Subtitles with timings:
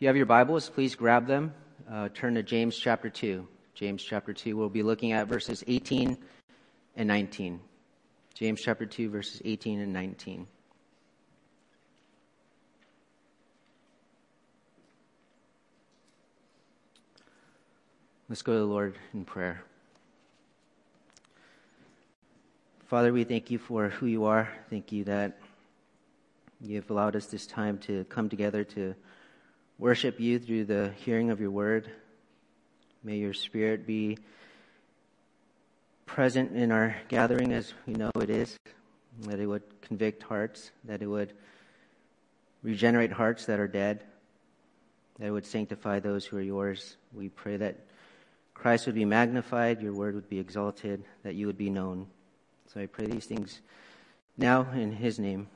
[0.00, 1.52] you have your Bibles, please grab them.
[1.90, 3.46] Uh, turn to James chapter 2.
[3.74, 4.56] James chapter 2.
[4.56, 6.16] We'll be looking at verses 18
[6.96, 7.60] and 19.
[8.32, 10.46] James chapter 2, verses 18 and 19.
[18.30, 19.62] Let's go to the Lord in prayer.
[22.86, 24.48] Father, we thank you for who you are.
[24.70, 25.38] Thank you that
[26.58, 28.94] you've allowed us this time to come together to
[29.80, 31.90] worship you through the hearing of your word.
[33.02, 34.18] May your spirit be
[36.04, 38.58] present in our gathering as we know it is,
[39.22, 41.32] that it would convict hearts, that it would
[42.62, 44.04] regenerate hearts that are dead,
[45.18, 46.96] that it would sanctify those who are yours.
[47.14, 47.78] We pray that
[48.52, 52.06] Christ would be magnified, your word would be exalted, that you would be known.
[52.66, 53.62] So I pray these things
[54.36, 55.48] now in his name.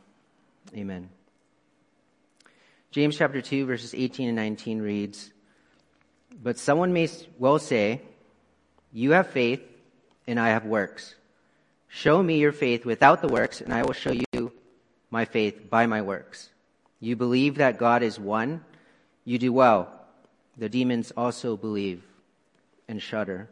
[0.75, 1.11] Amen.
[2.95, 5.33] James chapter 2, verses 18 and 19 reads
[6.41, 7.09] But someone may
[7.41, 8.01] well say,
[8.93, 9.61] You have faith,
[10.29, 11.17] and I have works.
[11.89, 14.53] Show me your faith without the works, and I will show you
[15.11, 16.51] my faith by my works.
[17.01, 18.65] You believe that God is one,
[19.25, 19.93] you do well.
[20.57, 22.05] The demons also believe
[22.87, 23.51] and shudder.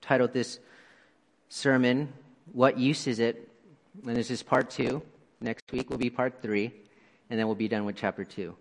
[0.00, 0.58] Titled this
[1.50, 2.14] sermon,
[2.54, 3.46] What Use Is It?
[4.06, 5.02] And this is part two.
[5.42, 6.72] Next week will be part three,
[7.30, 8.56] and then we'll be done with chapter two.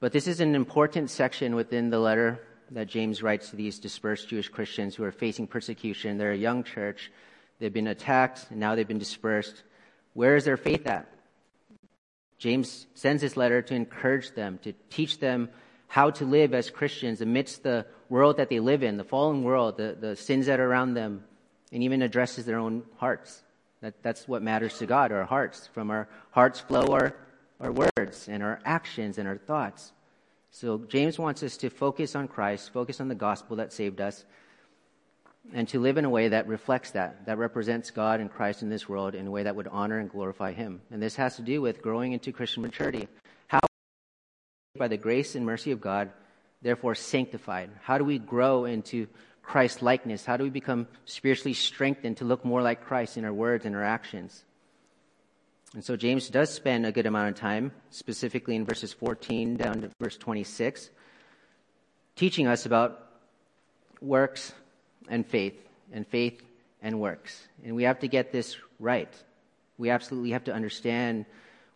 [0.00, 4.28] But this is an important section within the letter that James writes to these dispersed
[4.28, 6.18] Jewish Christians who are facing persecution.
[6.18, 7.10] They're a young church.
[7.58, 9.62] They've been attacked, and now they've been dispersed.
[10.14, 11.10] Where is their faith at?
[12.38, 15.48] James sends this letter to encourage them, to teach them
[15.88, 19.78] how to live as Christians amidst the world that they live in, the fallen world,
[19.78, 21.24] the, the sins that are around them,
[21.72, 23.42] and even addresses their own hearts.
[23.80, 25.68] That, that's what matters to God, our hearts.
[25.72, 27.16] From our hearts flow our,
[27.60, 29.92] our words and our actions and our thoughts.
[30.50, 34.24] So James wants us to focus on Christ, focus on the gospel that saved us,
[35.52, 38.68] and to live in a way that reflects that, that represents God and Christ in
[38.68, 40.80] this world in a way that would honor and glorify Him.
[40.90, 43.06] And this has to do with growing into Christian maturity.
[43.46, 43.60] How,
[44.78, 46.10] by the grace and mercy of God,
[46.62, 47.70] therefore sanctified?
[47.82, 49.06] How do we grow into
[49.42, 50.24] Christ likeness?
[50.24, 53.76] How do we become spiritually strengthened to look more like Christ in our words and
[53.76, 54.44] our actions?
[55.74, 59.82] And so James does spend a good amount of time, specifically in verses 14 down
[59.82, 60.90] to verse 26,
[62.14, 63.10] teaching us about
[64.00, 64.52] works
[65.08, 65.54] and faith,
[65.92, 66.42] and faith
[66.82, 67.48] and works.
[67.64, 69.12] And we have to get this right.
[69.78, 71.26] We absolutely have to understand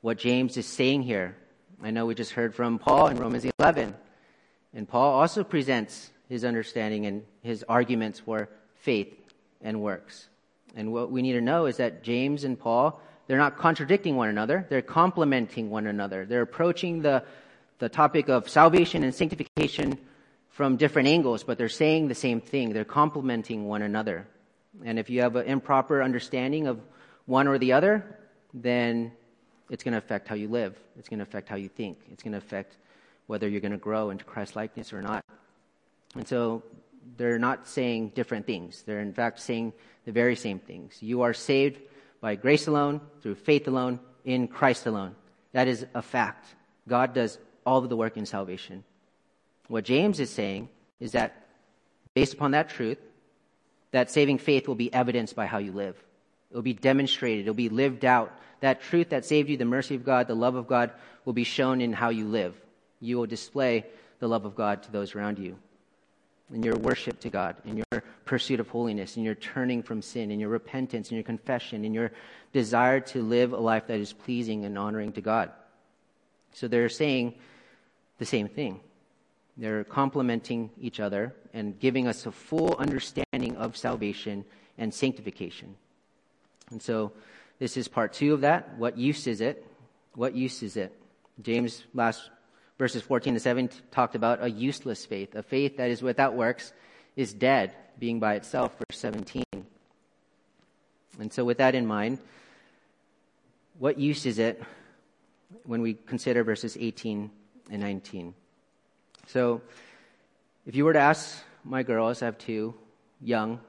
[0.00, 1.36] what James is saying here.
[1.82, 3.94] I know we just heard from Paul in Romans 11.
[4.72, 9.12] And Paul also presents his understanding and his arguments for faith
[9.60, 10.28] and works.
[10.76, 13.00] And what we need to know is that James and Paul,
[13.30, 16.26] they're not contradicting one another, they're complementing one another.
[16.26, 17.22] They're approaching the,
[17.78, 19.98] the topic of salvation and sanctification
[20.48, 22.72] from different angles, but they're saying the same thing.
[22.72, 24.26] They're complementing one another.
[24.84, 26.80] And if you have an improper understanding of
[27.26, 28.18] one or the other,
[28.52, 29.12] then
[29.70, 30.76] it's going to affect how you live.
[30.98, 31.98] It's going to affect how you think.
[32.10, 32.78] It's going to affect
[33.28, 35.24] whether you're going to grow into Christ likeness or not.
[36.16, 36.64] And so
[37.16, 38.82] they're not saying different things.
[38.82, 39.72] They're in fact saying
[40.04, 41.00] the very same things.
[41.00, 41.80] You are saved
[42.20, 45.14] by grace alone, through faith alone, in Christ alone.
[45.52, 46.46] That is a fact.
[46.86, 48.84] God does all of the work in salvation.
[49.68, 51.46] What James is saying is that
[52.14, 52.98] based upon that truth,
[53.92, 55.96] that saving faith will be evidenced by how you live.
[56.50, 57.46] It will be demonstrated.
[57.46, 58.32] It will be lived out.
[58.60, 60.92] That truth that saved you, the mercy of God, the love of God,
[61.24, 62.54] will be shown in how you live
[63.00, 63.86] you will display
[64.18, 65.56] the love of God to those around you.
[66.52, 67.99] In your worship to God, in your
[68.30, 71.92] pursuit of holiness, in your turning from sin, in your repentance, in your confession, in
[71.92, 72.12] your
[72.52, 75.50] desire to live a life that is pleasing and honoring to God.
[76.52, 77.34] So they're saying
[78.18, 78.78] the same thing.
[79.56, 84.44] They're complementing each other and giving us a full understanding of salvation
[84.78, 85.74] and sanctification.
[86.70, 87.10] And so
[87.58, 88.78] this is part two of that.
[88.78, 89.66] What use is it?
[90.14, 90.94] What use is it?
[91.42, 92.30] James last
[92.78, 95.34] verses 14 to 7 talked about a useless faith.
[95.34, 96.72] A faith that is without works
[97.20, 99.44] is dead, being by itself, verse 17.
[101.18, 102.18] And so, with that in mind,
[103.78, 104.62] what use is it
[105.64, 107.30] when we consider verses 18
[107.70, 108.34] and 19?
[109.26, 109.60] So,
[110.66, 112.74] if you were to ask my girls, I have two,
[113.20, 113.60] young,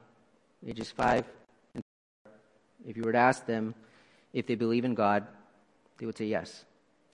[0.66, 1.26] ages five
[1.74, 1.84] and
[2.24, 2.34] four,
[2.88, 3.76] if you were to ask them
[4.34, 5.28] if they believe in God,
[5.98, 6.64] they would say yes.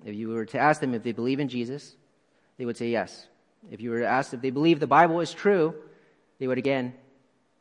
[0.05, 1.95] If you were to ask them if they believe in Jesus,
[2.57, 3.27] they would say yes.
[3.71, 5.73] If you were to ask if they believe the Bible is true,
[6.39, 6.93] they would again,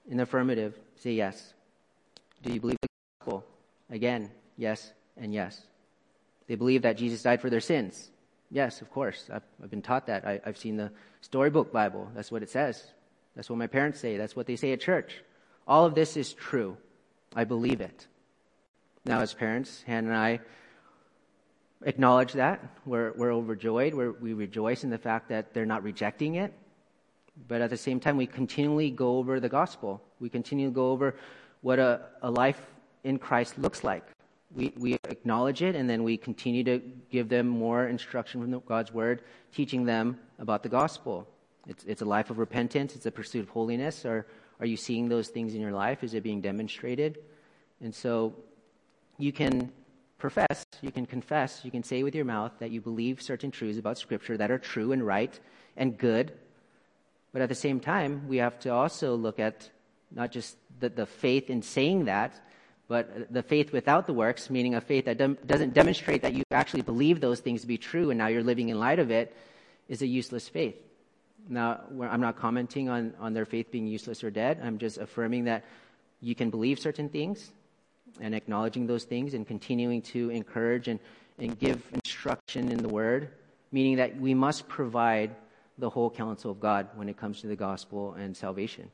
[0.08, 1.55] in the affirmative, say yes.
[2.43, 2.88] Do you believe the
[3.20, 3.44] gospel?
[3.90, 5.62] Again, yes and yes.
[6.46, 8.11] They believe that Jesus died for their sins.
[8.50, 9.28] Yes, of course.
[9.32, 10.26] I've, I've been taught that.
[10.26, 12.08] I, I've seen the storybook Bible.
[12.14, 12.84] That's what it says.
[13.34, 14.17] That's what my parents say.
[14.17, 15.23] That's what they say at church.
[15.67, 16.76] All of this is true.
[17.34, 18.06] I believe it.
[19.05, 20.40] Now, as parents, Hannah and I
[21.82, 22.64] acknowledge that.
[22.84, 23.94] We're, we're overjoyed.
[23.94, 26.52] We're, we rejoice in the fact that they're not rejecting it.
[27.49, 30.03] But at the same time, we continually go over the gospel.
[30.21, 31.17] We continue to go over
[31.61, 32.61] what a, a life
[33.05, 34.05] in Christ looks like.
[34.55, 36.79] We, we acknowledge it, and then we continue to
[37.11, 39.23] give them more instruction from God's word,
[39.53, 41.29] teaching them about the gospel.
[41.67, 44.05] It's, it's a life of repentance, it's a pursuit of holiness.
[44.05, 44.25] Are
[44.62, 46.05] you seeing those things in your life?
[46.05, 47.19] Is it being demonstrated?
[47.81, 48.35] And so
[49.19, 49.73] you can
[50.19, 53.79] profess, you can confess, you can say with your mouth that you believe certain truths
[53.79, 55.38] about Scripture that are true and right
[55.77, 56.33] and good.
[57.37, 59.69] But at the same time, we have to also look at
[60.11, 62.33] not just the, the faith in saying that,
[62.88, 66.44] but the faith without the works, meaning a faith that dem- doesn't demonstrate that you
[66.50, 69.37] actually believe those things to be true and now you're living in light of it,
[69.87, 70.77] is a useless faith.
[71.47, 74.59] Now, I'm not commenting on, on their faith being useless or dead.
[74.65, 75.67] I'm just affirming that
[76.23, 77.53] you can believe certain things
[78.19, 80.99] and acknowledging those things and continuing to encourage and,
[81.38, 83.29] and give instruction in the word,
[83.73, 85.37] meaning that we must provide
[85.78, 88.90] the whole counsel of God when it comes to the gospel and salvation.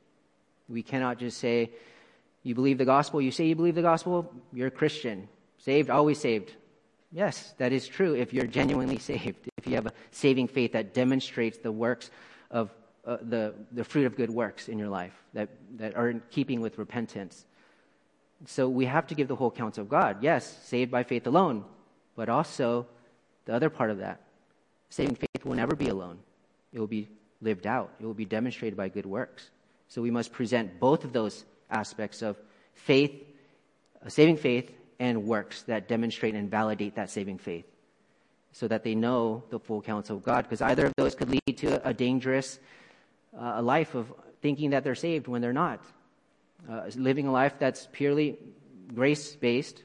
[0.69, 1.71] We cannot just say,
[2.43, 5.29] you believe the gospel, you say you believe the gospel, you're a Christian.
[5.59, 6.55] Saved, always saved.
[7.13, 10.95] Yes, that is true if you're genuinely saved, if you have a saving faith that
[10.95, 12.11] demonstrates the works
[12.51, 12.71] of
[13.05, 16.61] uh, the, the fruit of good works in your life that, that are in keeping
[16.61, 17.45] with repentance.
[18.47, 20.23] So we have to give the whole counsel of God.
[20.23, 21.65] Yes, saved by faith alone,
[22.17, 22.87] but also
[23.45, 24.21] the other part of that.
[24.91, 26.19] Saving faith will never be alone.
[26.73, 27.09] It will be
[27.41, 27.93] lived out.
[28.01, 29.51] It will be demonstrated by good works.
[29.89, 32.37] So we must present both of those aspects of
[32.75, 33.13] faith,
[34.05, 37.67] uh, saving faith, and works that demonstrate and validate that saving faith
[38.53, 40.45] so that they know the full counsel of God.
[40.45, 42.59] Because either of those could lead to a dangerous
[43.39, 45.81] uh, life of thinking that they're saved when they're not.
[46.71, 48.39] Uh, living a life that's purely
[48.95, 49.83] grace based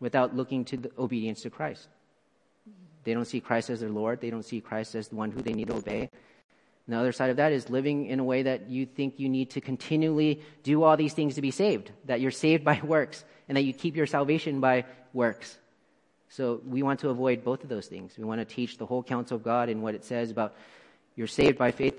[0.00, 1.88] without looking to the obedience to Christ.
[3.08, 4.20] They don't see Christ as their Lord.
[4.20, 6.00] They don't see Christ as the one who they need to obey.
[6.00, 9.30] And the other side of that is living in a way that you think you
[9.30, 13.24] need to continually do all these things to be saved, that you're saved by works,
[13.48, 14.84] and that you keep your salvation by
[15.14, 15.56] works.
[16.28, 18.12] So we want to avoid both of those things.
[18.18, 20.54] We want to teach the whole counsel of God and what it says about
[21.16, 21.98] you're saved by faith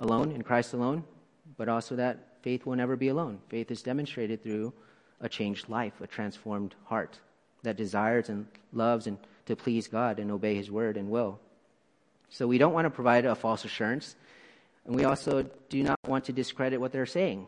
[0.00, 1.04] alone, in Christ alone,
[1.58, 3.38] but also that faith will never be alone.
[3.50, 4.72] Faith is demonstrated through
[5.20, 7.18] a changed life, a transformed heart
[7.64, 9.18] that desires and loves and
[9.48, 11.40] to please God and obey His word and will.
[12.30, 14.14] So we don't want to provide a false assurance,
[14.86, 17.46] and we also do not want to discredit what they're saying.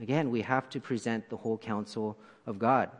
[0.00, 2.16] Again, we have to present the whole counsel
[2.46, 2.90] of God.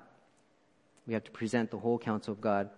[1.06, 2.70] We have to present the whole counsel of God.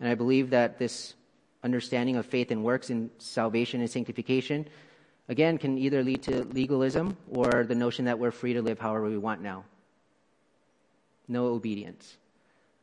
[0.00, 1.14] And I believe that this
[1.62, 4.68] understanding of faith and works in salvation and sanctification,
[5.28, 9.08] again, can either lead to legalism or the notion that we're free to live however
[9.08, 9.64] we want now.
[11.28, 12.16] No obedience.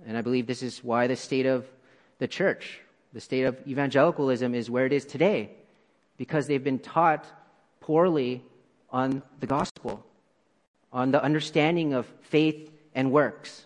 [0.06, 1.66] And I believe this is why the state of
[2.20, 2.82] the church,
[3.14, 5.50] the state of evangelicalism is where it is today,
[6.18, 7.26] because they've been taught
[7.80, 8.44] poorly
[8.92, 10.06] on the gospel,
[10.94, 13.66] on the understanding of faith and works.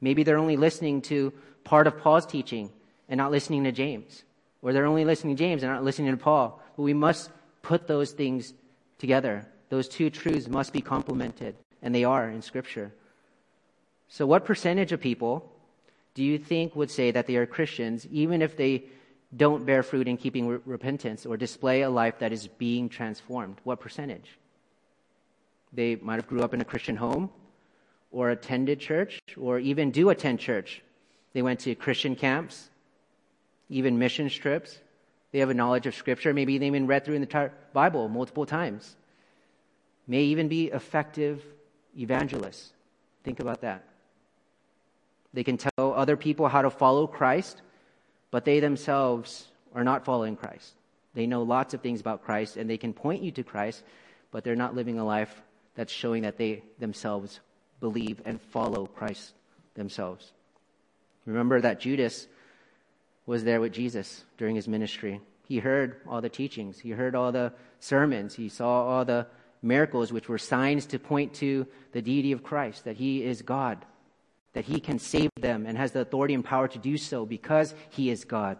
[0.00, 1.32] Maybe they're only listening to
[1.64, 2.70] part of Paul's teaching
[3.08, 4.24] and not listening to James,
[4.62, 6.62] or they're only listening to James and not listening to Paul.
[6.76, 7.30] But we must
[7.62, 8.54] put those things
[8.98, 9.46] together.
[9.68, 12.92] Those two truths must be complemented, and they are in Scripture.
[14.08, 15.51] So, what percentage of people
[16.14, 18.84] do you think would say that they are Christians, even if they
[19.34, 23.56] don't bear fruit in keeping re- repentance or display a life that is being transformed?
[23.64, 24.38] What percentage?
[25.72, 27.30] They might have grew up in a Christian home
[28.10, 30.82] or attended church or even do attend church.
[31.32, 32.68] They went to Christian camps,
[33.70, 34.78] even mission trips.
[35.32, 36.34] They have a knowledge of Scripture.
[36.34, 38.96] Maybe they even read through the entire Bible multiple times.
[40.06, 41.42] May even be effective
[41.96, 42.72] evangelists.
[43.24, 43.86] Think about that.
[45.34, 47.62] They can tell other people how to follow Christ,
[48.30, 50.74] but they themselves are not following Christ.
[51.14, 53.82] They know lots of things about Christ and they can point you to Christ,
[54.30, 55.42] but they're not living a life
[55.74, 57.40] that's showing that they themselves
[57.80, 59.34] believe and follow Christ
[59.74, 60.32] themselves.
[61.26, 62.26] Remember that Judas
[63.26, 65.20] was there with Jesus during his ministry.
[65.46, 69.26] He heard all the teachings, he heard all the sermons, he saw all the
[69.62, 73.84] miracles, which were signs to point to the deity of Christ, that he is God
[74.52, 77.74] that he can save them and has the authority and power to do so because
[77.90, 78.58] he is God.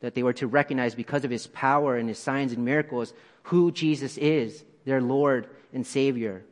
[0.00, 3.12] That they were to recognize because of his power and his signs and miracles
[3.44, 6.44] who Jesus is, their Lord and Savior.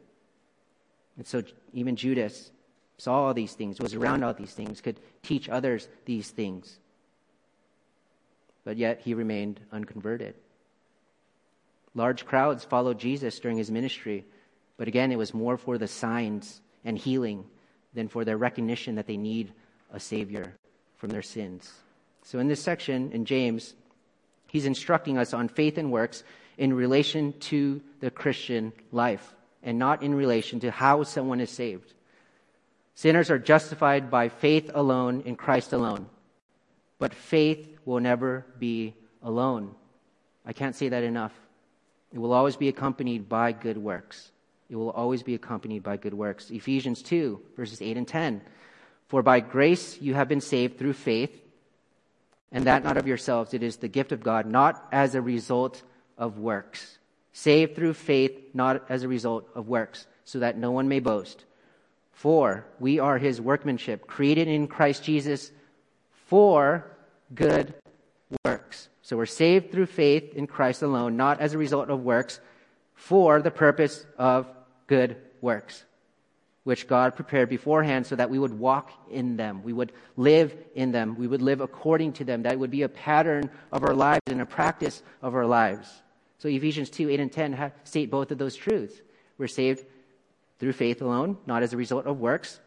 [1.17, 2.51] And so even Judas
[2.99, 6.79] saw all these things, was around all these things, could teach others these things.
[8.67, 10.35] but yet he remained unconverted.
[11.95, 14.25] Large crowds followed Jesus during his ministry,
[14.77, 17.45] but again, it was more for the signs and healing
[17.97, 19.53] than for their recognition that they need
[19.93, 20.55] a Savior
[20.97, 21.73] from their sins.
[22.23, 23.75] So, in this section in James,
[24.49, 26.23] he's instructing us on faith and works
[26.59, 31.93] in relation to the Christian life and not in relation to how someone is saved.
[32.95, 36.07] Sinners are justified by faith alone in Christ alone.
[36.99, 39.75] But faith will never be alone.
[40.47, 41.35] I can't say that enough.
[42.13, 44.31] It will always be accompanied by good works.
[44.69, 46.51] It will always be accompanied by good works.
[46.51, 48.43] Ephesians 2, verses 8 and 10.
[49.09, 51.31] For by grace you have been saved through faith,
[52.51, 53.55] and that not of yourselves.
[53.55, 55.83] It is the gift of God, not as a result
[56.19, 56.99] of works.
[57.33, 61.45] Saved through faith, not as a result of works, so that no one may boast.
[62.13, 65.53] For we are his workmanship, created in Christ Jesus
[66.27, 66.91] for
[67.35, 67.75] good
[68.45, 68.89] works.
[69.03, 72.41] So we're saved through faith in Christ alone, not as a result of works,
[72.97, 74.49] for the purpose of
[74.89, 75.85] good works,
[76.65, 79.63] which God prepared beforehand so that we would walk in them.
[79.63, 81.15] We would live in them.
[81.17, 82.43] We would live according to them.
[82.43, 85.89] That would be a pattern of our lives and a practice of our lives.
[86.39, 89.01] So Ephesians 2, 8 and 10 state both of those truths.
[89.39, 89.85] We're saved
[90.59, 92.59] through faith alone, not as a result of works,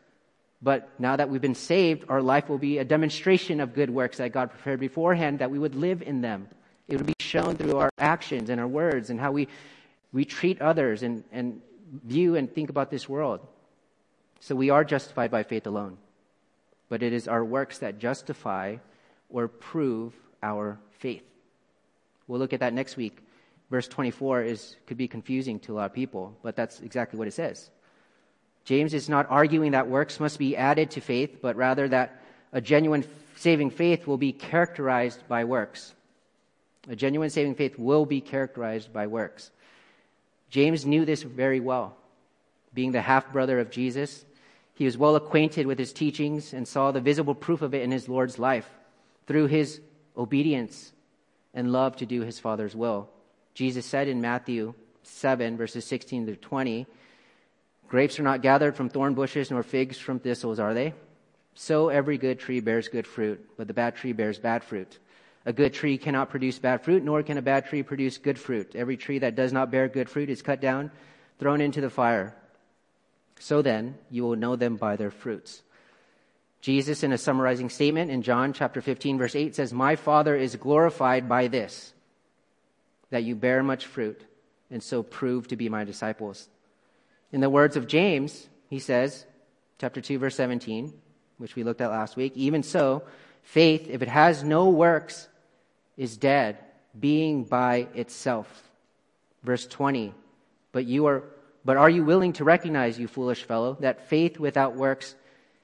[0.61, 4.17] but now that we've been saved, our life will be a demonstration of good works
[4.17, 6.47] that God prepared beforehand, that we would live in them.
[6.87, 9.47] It would be shown through our actions and our words and how we,
[10.11, 11.61] we treat others and, and
[12.05, 13.45] view and think about this world.
[14.39, 15.97] So we are justified by faith alone.
[16.87, 18.77] But it is our works that justify
[19.29, 21.23] or prove our faith.
[22.27, 23.19] We'll look at that next week.
[23.69, 27.27] Verse 24 is, could be confusing to a lot of people, but that's exactly what
[27.27, 27.69] it says.
[28.65, 32.61] James is not arguing that works must be added to faith, but rather that a
[32.61, 35.93] genuine saving faith will be characterized by works.
[36.87, 39.51] A genuine saving faith will be characterized by works.
[40.49, 41.95] James knew this very well.
[42.73, 44.25] Being the half brother of Jesus,
[44.73, 47.91] he was well acquainted with his teachings and saw the visible proof of it in
[47.91, 48.69] his Lord's life
[49.27, 49.81] through his
[50.17, 50.91] obedience
[51.53, 53.09] and love to do his Father's will.
[53.53, 56.87] Jesus said in Matthew 7, verses 16 to 20,
[57.87, 60.93] Grapes are not gathered from thorn bushes, nor figs from thistles, are they?
[61.55, 64.99] So every good tree bears good fruit, but the bad tree bears bad fruit.
[65.45, 68.75] A good tree cannot produce bad fruit, nor can a bad tree produce good fruit.
[68.75, 70.91] Every tree that does not bear good fruit is cut down,
[71.39, 72.35] thrown into the fire.
[73.39, 75.63] So then, you will know them by their fruits.
[76.61, 80.57] Jesus, in a summarizing statement in John chapter 15, verse 8, says, My Father is
[80.57, 81.93] glorified by this,
[83.11, 84.21] that you bear much fruit,
[84.69, 86.49] and so prove to be my disciples.
[87.31, 89.25] In the words of James, he says,
[89.79, 90.93] chapter 2, verse 17,
[91.37, 93.03] which we looked at last week, even so,
[93.41, 95.27] faith, if it has no works,
[95.97, 96.57] is dead,
[96.97, 98.63] being by itself.
[99.43, 100.13] Verse 20,
[100.71, 101.23] but you are,
[101.63, 105.15] but are you willing to recognize, you foolish fellow, that faith without works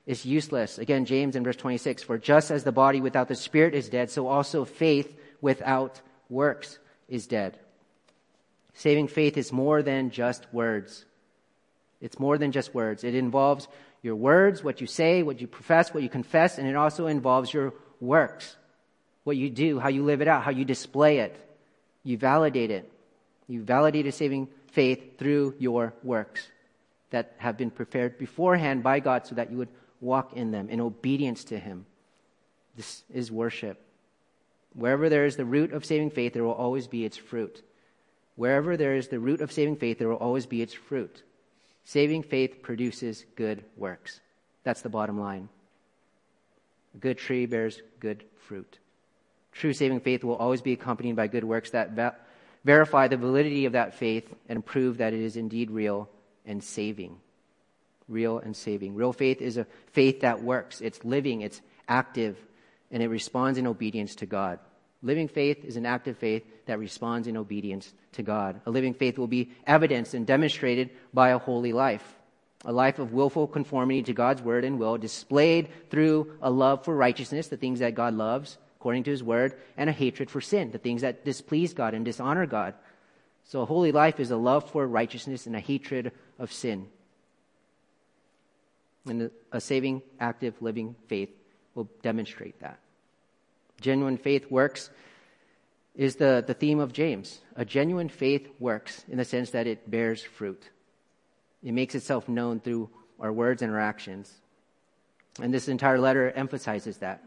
[0.06, 0.78] is useless?
[0.78, 4.10] Again, James in verse 26, for just as the body without the spirit is dead,
[4.10, 6.80] so also faith without works
[7.10, 7.58] is dead.
[8.74, 11.06] Saving faith is more than just words.
[12.02, 13.04] It's more than just words.
[13.04, 13.68] It involves
[14.06, 17.52] your words, what you say, what you profess, what you confess, and it also involves
[17.52, 18.56] your works.
[19.24, 21.36] What you do, how you live it out, how you display it.
[22.04, 22.92] You validate it.
[23.48, 26.48] You validate a saving faith through your works
[27.10, 29.70] that have been prepared beforehand by God so that you would
[30.00, 31.88] walk in them in obedience to Him.
[32.76, 33.82] This is worship.
[34.76, 37.64] Wherever there is the root of saving faith, there will always be its fruit.
[38.36, 41.24] Wherever there is the root of saving faith, there will always be its fruit.
[41.86, 44.20] Saving faith produces good works.
[44.64, 45.50] That's the bottom line.
[46.96, 48.80] A good tree bears good fruit.
[49.52, 52.16] True saving faith will always be accompanied by good works that va-
[52.66, 56.10] verify the validity of that faith and prove that it is indeed real
[56.46, 57.18] and saving.
[58.10, 58.96] Real and saving.
[58.96, 60.82] Real faith is a faith that works.
[60.82, 62.38] It's living, it's active,
[62.92, 64.60] and it responds in obedience to God.
[65.06, 68.60] Living faith is an active faith that responds in obedience to God.
[68.66, 72.16] A living faith will be evidenced and demonstrated by a holy life.
[72.66, 76.96] A life of willful conformity to God's word and will, displayed through a love for
[76.96, 80.72] righteousness, the things that God loves, according to his word, and a hatred for sin,
[80.72, 82.74] the things that displease God and dishonor God.
[83.44, 86.88] So a holy life is a love for righteousness and a hatred of sin.
[89.08, 91.30] And a saving, active, living faith
[91.76, 92.80] will demonstrate that.
[93.82, 94.90] Genuine faith works
[95.96, 97.40] is the, the theme of James.
[97.56, 100.70] A genuine faith works in the sense that it bears fruit.
[101.64, 102.90] It makes itself known through
[103.20, 104.32] our words and our actions.
[105.42, 107.24] And this entire letter emphasizes that.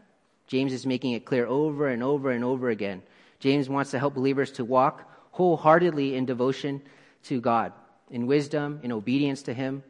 [0.47, 3.03] James is making it clear over and over and over again.
[3.39, 6.81] James wants to help believers to walk wholeheartedly in devotion
[7.23, 7.71] to God,
[8.09, 9.83] in wisdom, in obedience to Him.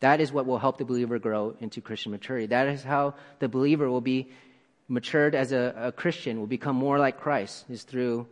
[0.00, 2.46] That is what will help the believer grow into Christian maturity.
[2.46, 4.32] That is how the believer will be
[4.92, 8.26] matured as a, a Christian, will become more like Christ, is through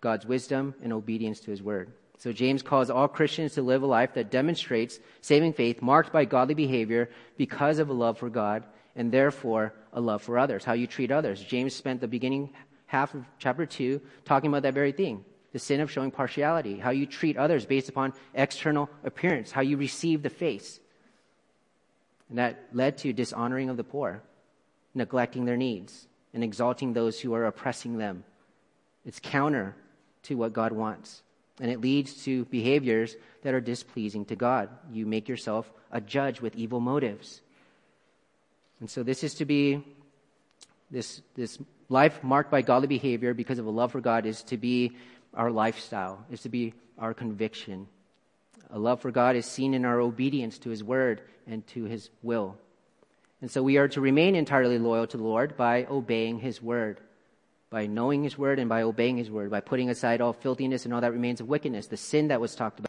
[0.00, 1.90] God's wisdom and obedience to His word.
[2.18, 6.24] So James calls all Christians to live a life that demonstrates saving faith marked by
[6.24, 10.72] godly behavior because of a love for God and therefore a love for others, how
[10.72, 11.42] you treat others.
[11.42, 12.50] James spent the beginning
[12.86, 16.90] half of chapter 2 talking about that very thing the sin of showing partiality, how
[16.90, 20.78] you treat others based upon external appearance, how you receive the face.
[22.28, 24.22] And that led to dishonoring of the poor,
[24.96, 28.24] neglecting their needs, and exalting those who are oppressing them.
[29.04, 29.76] It's counter
[30.24, 31.22] to what God wants.
[31.60, 34.68] And it leads to behaviors that are displeasing to God.
[34.92, 37.40] You make yourself a judge with evil motives.
[38.80, 39.82] And so this is to be
[40.90, 44.56] this, this life marked by godly behavior because of a love for God is to
[44.56, 44.92] be
[45.32, 47.88] our lifestyle, is to be our conviction.
[48.70, 52.10] A love for God is seen in our obedience to His word and to His
[52.22, 52.56] will.
[53.40, 57.00] And so we are to remain entirely loyal to the Lord by obeying His word,
[57.70, 60.94] by knowing His word and by obeying His word, by putting aside all filthiness and
[60.94, 62.86] all that remains of wickedness, the sin that was talked about.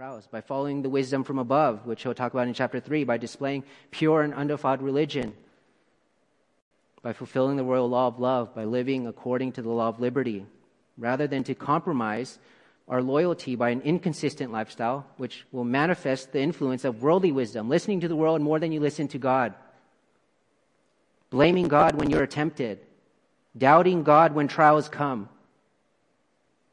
[0.00, 3.18] trials, by following the wisdom from above, which he'll talk about in chapter 3, by
[3.18, 5.34] displaying pure and undefiled religion,
[7.02, 10.46] by fulfilling the royal law of love, by living according to the law of liberty,
[10.98, 12.38] rather than to compromise
[12.88, 18.00] our loyalty by an inconsistent lifestyle, which will manifest the influence of worldly wisdom, listening
[18.00, 19.54] to the world more than you listen to God,
[21.30, 22.80] blaming God when you're tempted,
[23.56, 25.28] doubting God when trials come,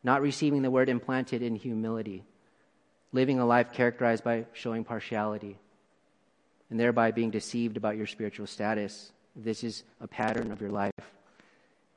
[0.03, 2.23] not receiving the word implanted in humility
[3.11, 5.57] living a life characterized by showing partiality
[6.69, 9.11] and thereby being deceived about your spiritual status.
[9.35, 11.16] This is a pattern of your life.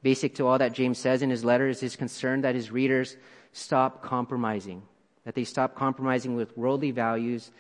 [0.02, 3.16] Basic to all that James says in his letter is his concern that his readers
[3.52, 4.82] stop compromising,
[5.24, 7.50] that they stop compromising with worldly values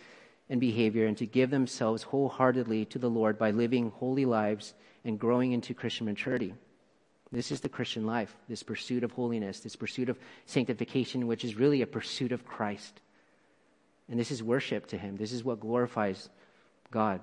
[0.48, 4.74] and behavior and to give themselves wholeheartedly to the Lord by living holy lives
[5.04, 6.54] and growing into Christian maturity.
[7.32, 11.54] This is the Christian life, this pursuit of holiness, this pursuit of sanctification, which is
[11.54, 13.00] really a pursuit of Christ.
[14.08, 15.16] And this is worship to him.
[15.16, 16.28] This is what glorifies
[16.90, 17.20] God.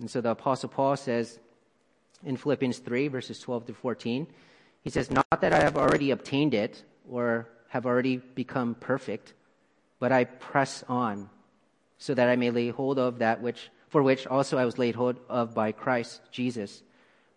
[0.00, 1.38] And so the Apostle Paul says
[2.24, 4.26] in Philippians 3, verses 12 to 14,
[4.84, 9.32] he says, Not that I have already obtained it or have already become perfect,
[9.98, 11.30] but I press on
[11.98, 14.94] so that I may lay hold of that which, for which also I was laid
[14.94, 16.82] hold of by Christ Jesus.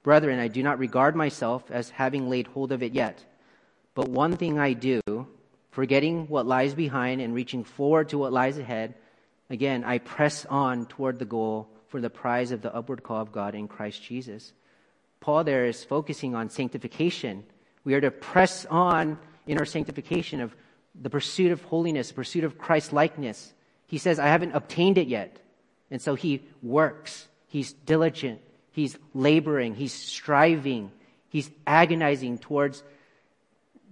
[0.04, 3.24] Brethren, I do not regard myself as having laid hold of it yet.
[3.96, 5.02] But one thing I do,
[5.72, 8.96] forgetting what lies behind and reaching forward to what lies ahead,
[9.50, 13.32] again, I press on toward the goal for the prize of the upward call of
[13.32, 14.54] God in Christ Jesus.
[15.20, 17.44] Paul there is focusing on sanctification.
[17.84, 20.56] We are to press on in our sanctification of
[21.00, 23.54] the pursuit of holiness, pursuit of Christ likeness.
[23.88, 25.40] He says, I haven't obtained it yet.
[25.90, 27.28] And so he works.
[27.48, 28.42] He's diligent.
[28.72, 29.76] He's laboring.
[29.76, 30.92] He's striving.
[31.30, 32.84] He's agonizing towards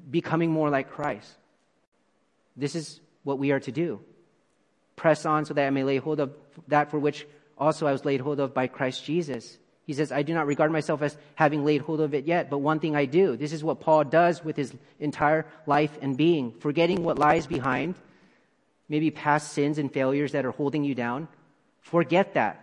[0.09, 1.31] becoming more like Christ.
[2.55, 4.01] This is what we are to do.
[4.95, 6.33] Press on so that I may lay hold of
[6.67, 7.25] that for which
[7.57, 9.57] also I was laid hold of by Christ Jesus.
[9.86, 12.58] He says, I do not regard myself as having laid hold of it yet, but
[12.58, 13.38] one thing I do.
[13.38, 17.95] This is what Paul does with his entire life and being, forgetting what lies behind,
[18.89, 21.28] maybe past sins and failures that are holding you down.
[21.82, 22.62] Forget that.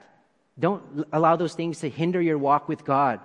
[0.59, 3.21] Don't allow those things to hinder your walk with God.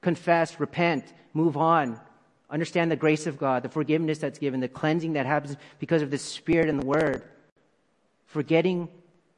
[0.00, 2.00] Confess, repent, move on,
[2.48, 6.10] Understand the grace of God, the forgiveness that's given, the cleansing that happens because of
[6.10, 7.24] the Spirit and the Word.
[8.26, 8.88] Forgetting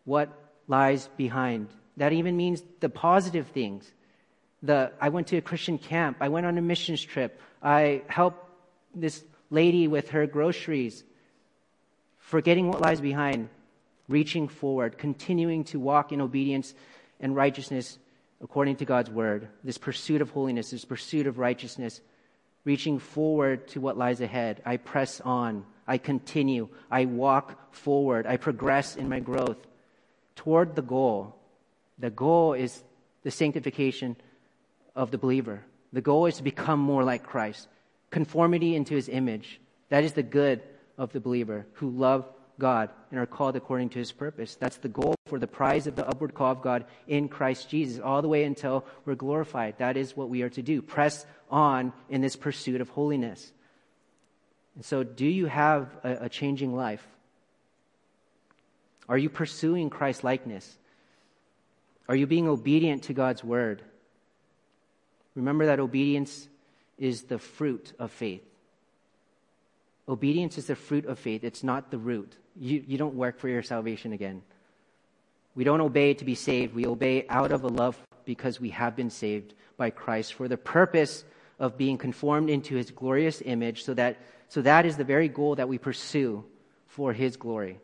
[0.04, 0.28] what
[0.66, 1.68] lies behind.
[1.98, 3.90] That even means the positive things.
[4.62, 6.16] The, I went to a Christian camp.
[6.20, 7.40] I went on a missions trip.
[7.62, 8.44] I helped
[8.94, 11.04] this lady with her groceries.
[12.18, 13.48] Forgetting what lies behind.
[14.08, 14.98] Reaching forward.
[14.98, 16.74] Continuing to walk in obedience
[17.20, 17.98] and righteousness
[18.40, 19.48] according to God's word.
[19.64, 22.00] This pursuit of holiness, this pursuit of righteousness
[22.64, 24.62] reaching forward to what lies ahead.
[24.64, 25.64] I press on.
[25.86, 26.68] I continue.
[26.90, 28.26] I walk forward.
[28.26, 29.56] I progress in my growth
[30.36, 31.37] toward the goal.
[31.98, 32.82] The goal is
[33.22, 34.16] the sanctification
[34.94, 35.64] of the believer.
[35.92, 37.68] The goal is to become more like Christ,
[38.10, 39.60] conformity into his image.
[39.88, 40.62] That is the good
[40.96, 44.56] of the believer who love God and are called according to his purpose.
[44.56, 48.00] That's the goal for the prize of the upward call of God in Christ Jesus,
[48.00, 49.78] all the way until we're glorified.
[49.78, 50.82] That is what we are to do.
[50.82, 53.52] Press on in this pursuit of holiness.
[54.74, 57.06] And so, do you have a, a changing life?
[59.08, 60.76] Are you pursuing Christ likeness?
[62.08, 63.82] Are you being obedient to God's word?
[65.34, 66.48] Remember that obedience
[66.96, 68.42] is the fruit of faith.
[70.08, 72.36] Obedience is the fruit of faith, it's not the root.
[72.56, 74.42] You, you don't work for your salvation again.
[75.54, 76.74] We don't obey to be saved.
[76.74, 80.56] We obey out of a love because we have been saved by Christ for the
[80.56, 81.24] purpose
[81.58, 84.18] of being conformed into his glorious image so that,
[84.48, 86.44] so that is the very goal that we pursue
[86.86, 87.78] for his glory.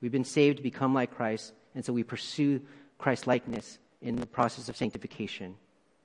[0.00, 2.60] We've been saved to become like Christ, and so we pursue
[3.02, 5.56] Christ likeness in the process of sanctification.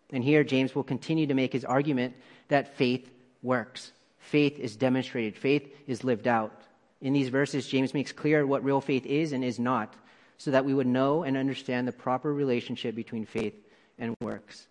[0.10, 2.16] And here, James will continue to make his argument
[2.48, 3.10] that faith
[3.44, 3.92] works.
[4.18, 6.52] Faith is demonstrated, faith is lived out.
[7.00, 9.94] In these verses, James makes clear what real faith is and is not,
[10.38, 13.54] so that we would know and understand the proper relationship between faith
[14.00, 14.68] and works.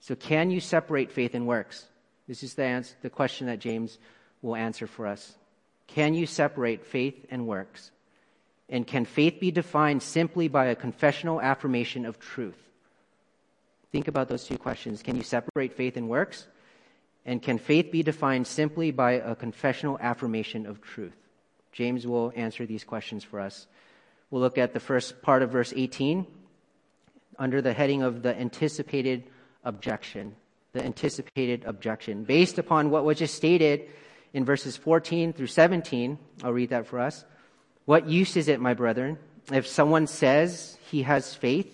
[0.00, 1.86] So, can you separate faith and works?
[2.28, 3.98] This is the, answer, the question that James
[4.42, 5.34] will answer for us.
[5.88, 7.90] Can you separate faith and works?
[8.72, 12.56] And can faith be defined simply by a confessional affirmation of truth?
[13.92, 15.02] Think about those two questions.
[15.02, 16.46] Can you separate faith and works?
[17.26, 21.14] And can faith be defined simply by a confessional affirmation of truth?
[21.72, 23.66] James will answer these questions for us.
[24.30, 26.26] We'll look at the first part of verse 18
[27.38, 29.24] under the heading of the anticipated
[29.64, 30.34] objection.
[30.72, 32.24] The anticipated objection.
[32.24, 33.90] Based upon what was just stated
[34.32, 37.26] in verses 14 through 17, I'll read that for us.
[37.92, 39.18] What use is it, my brethren,
[39.52, 41.70] if someone says he has faith,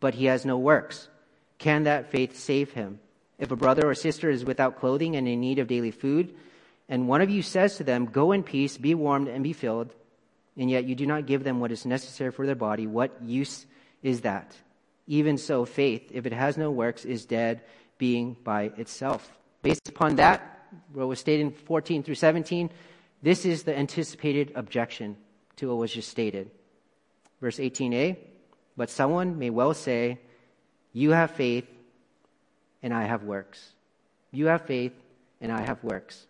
[0.00, 1.06] but he has no works?
[1.58, 2.98] Can that faith save him?
[3.38, 6.34] If a brother or sister is without clothing and in need of daily food,
[6.88, 9.94] and one of you says to them, Go in peace, be warmed, and be filled,
[10.56, 13.64] and yet you do not give them what is necessary for their body, what use
[14.02, 14.56] is that?
[15.06, 17.62] Even so, faith, if it has no works, is dead,
[17.96, 19.38] being by itself.
[19.62, 22.70] Based upon that, what was stated in 14 through 17,
[23.22, 25.16] this is the anticipated objection
[25.58, 26.50] to what was just stated.
[27.40, 28.16] Verse 18a,
[28.76, 30.18] but someone may well say,
[30.92, 31.66] You have faith,
[32.82, 33.74] and I have works.
[34.32, 34.92] You have faith,
[35.40, 36.26] and I have works.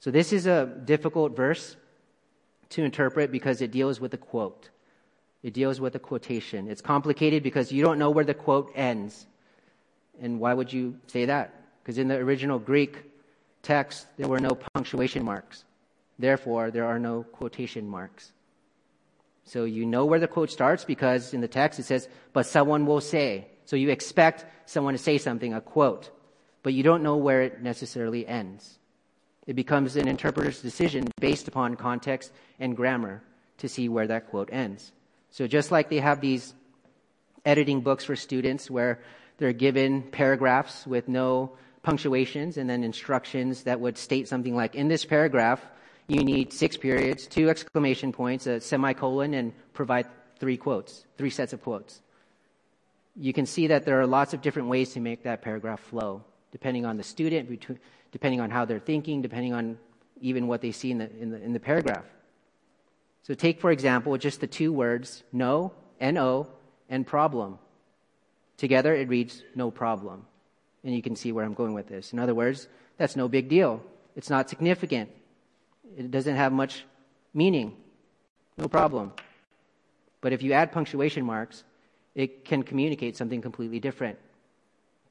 [0.00, 1.76] So this is a difficult verse
[2.70, 4.68] to interpret because it deals with a quote.
[5.42, 6.68] It deals with a quotation.
[6.68, 9.26] It's complicated because you don't know where the quote ends.
[10.20, 11.54] And why would you say that?
[11.82, 13.02] Because in the original Greek
[13.62, 15.64] text, there were no punctuation marks.
[16.18, 18.32] Therefore, there are no quotation marks.
[19.44, 22.86] So you know where the quote starts because in the text it says, but someone
[22.86, 23.46] will say.
[23.66, 26.10] So you expect someone to say something, a quote,
[26.62, 28.78] but you don't know where it necessarily ends.
[29.46, 33.22] It becomes an interpreter's decision based upon context and grammar
[33.58, 34.92] to see where that quote ends.
[35.30, 36.54] So just like they have these
[37.44, 39.00] editing books for students where
[39.36, 44.88] they're given paragraphs with no punctuations and then instructions that would state something like, in
[44.88, 45.60] this paragraph,
[46.06, 50.06] you need six periods, two exclamation points, a semicolon, and provide
[50.38, 52.00] three quotes, three sets of quotes.
[53.16, 56.22] You can see that there are lots of different ways to make that paragraph flow,
[56.52, 57.48] depending on the student,
[58.12, 59.78] depending on how they're thinking, depending on
[60.20, 62.04] even what they see in the, in the, in the paragraph.
[63.22, 66.48] So take, for example, just the two words no, N-O,
[66.88, 67.58] and problem.
[68.58, 70.26] Together it reads no problem.
[70.82, 72.12] And you can see where I'm going with this.
[72.12, 73.82] In other words, that's no big deal.
[74.16, 75.10] It's not significant.
[75.96, 76.84] It doesn't have much
[77.32, 77.76] meaning.
[78.56, 79.12] No problem.
[80.20, 81.64] But if you add punctuation marks,
[82.14, 84.18] it can communicate something completely different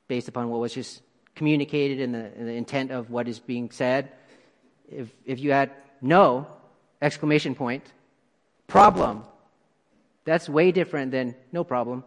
[0.07, 1.01] based upon what was just
[1.36, 4.12] communicated and the, in the intent of what is being said.
[4.89, 6.47] If, if you add no,
[7.01, 7.83] exclamation point,
[8.67, 9.23] problem.
[10.25, 12.03] That's way different than no problem.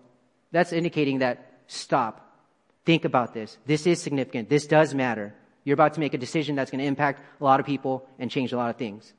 [0.53, 2.23] That's indicating that stop.
[2.85, 3.59] Think about this.
[3.67, 4.49] This is significant.
[4.49, 5.35] This does matter.
[5.67, 8.31] You're about to make a decision that's going to impact a lot of people and
[8.31, 9.13] change a lot of things.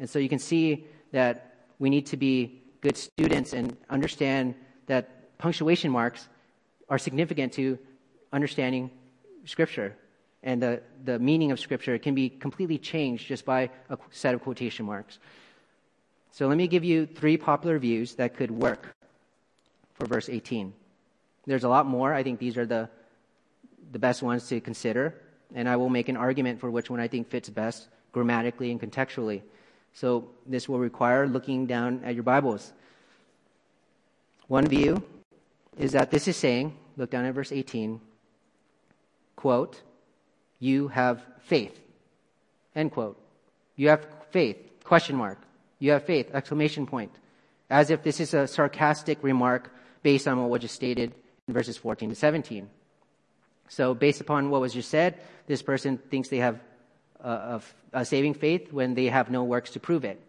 [0.00, 5.38] And so you can see that we need to be good students and understand that
[5.38, 6.28] punctuation marks
[6.88, 7.78] are significant to
[8.32, 8.90] understanding
[9.44, 9.94] Scripture.
[10.42, 14.42] And the, the meaning of Scripture can be completely changed just by a set of
[14.42, 15.20] quotation marks.
[16.32, 18.92] So let me give you three popular views that could work
[19.94, 20.72] for verse 18.
[21.46, 22.12] There's a lot more.
[22.12, 22.88] I think these are the,
[23.92, 25.21] the best ones to consider.
[25.54, 28.80] And I will make an argument for which one I think fits best grammatically and
[28.80, 29.42] contextually.
[29.94, 32.72] So this will require looking down at your Bibles.
[34.48, 35.02] One view
[35.78, 38.00] is that this is saying, look down at verse 18,
[39.36, 39.80] quote,
[40.58, 41.78] you have faith,
[42.74, 43.18] end quote.
[43.76, 45.38] You have faith, question mark.
[45.78, 47.10] You have faith, exclamation point.
[47.68, 51.14] As if this is a sarcastic remark based on what was just stated
[51.48, 52.68] in verses 14 to 17.
[53.72, 56.60] So based upon what was just said, this person thinks they have
[57.20, 57.62] a,
[57.94, 60.20] a, saving faith when they have no works to prove it.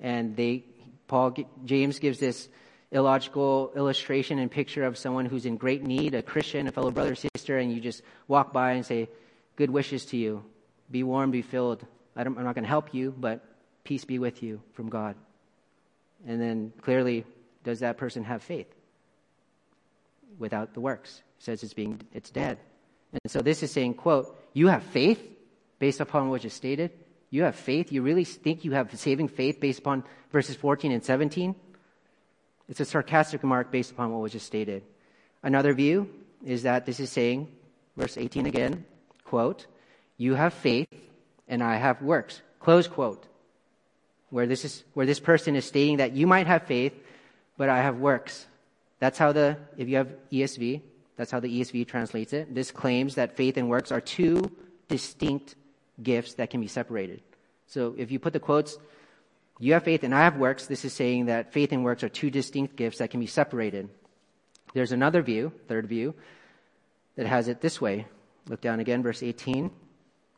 [0.00, 0.64] And they,
[1.06, 2.48] Paul, James gives this
[2.90, 7.14] illogical illustration and picture of someone who's in great need, a Christian, a fellow brother,
[7.14, 9.08] sister, and you just walk by and say,
[9.54, 10.44] good wishes to you.
[10.90, 11.86] Be warm, be filled.
[12.16, 13.44] I am not going to help you, but
[13.84, 15.14] peace be with you from God.
[16.26, 17.24] And then clearly,
[17.62, 18.74] does that person have faith?
[20.36, 21.22] Without the works.
[21.38, 22.58] It says it's being, it's dead.
[23.12, 25.22] And so this is saying, quote, you have faith
[25.78, 26.90] based upon what you stated?
[27.30, 27.92] You have faith?
[27.92, 31.54] You really think you have saving faith based upon verses 14 and 17?
[32.68, 34.82] It's a sarcastic remark based upon what was just stated.
[35.42, 36.08] Another view
[36.44, 37.48] is that this is saying,
[37.96, 38.84] verse 18 again,
[39.24, 39.66] quote,
[40.16, 40.88] you have faith
[41.46, 43.24] and I have works, close quote.
[44.30, 46.92] Where this is, where this person is stating that you might have faith,
[47.56, 48.46] but I have works.
[48.98, 50.82] That's how the, if you have ESV,
[51.18, 52.54] that's how the ESV translates it.
[52.54, 54.50] This claims that faith and works are two
[54.86, 55.56] distinct
[56.00, 57.22] gifts that can be separated.
[57.66, 58.78] So if you put the quotes,
[59.58, 62.08] you have faith and I have works, this is saying that faith and works are
[62.08, 63.90] two distinct gifts that can be separated.
[64.74, 66.14] There's another view, third view,
[67.16, 68.06] that has it this way.
[68.48, 69.72] Look down again, verse 18.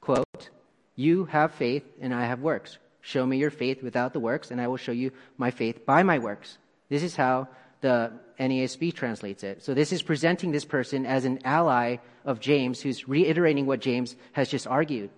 [0.00, 0.48] Quote,
[0.96, 2.78] You have faith and I have works.
[3.02, 6.02] Show me your faith without the works, and I will show you my faith by
[6.02, 6.56] my works.
[6.88, 7.48] This is how
[7.80, 9.62] the NASB translates it.
[9.62, 14.16] So this is presenting this person as an ally of James who's reiterating what James
[14.32, 15.10] has just argued.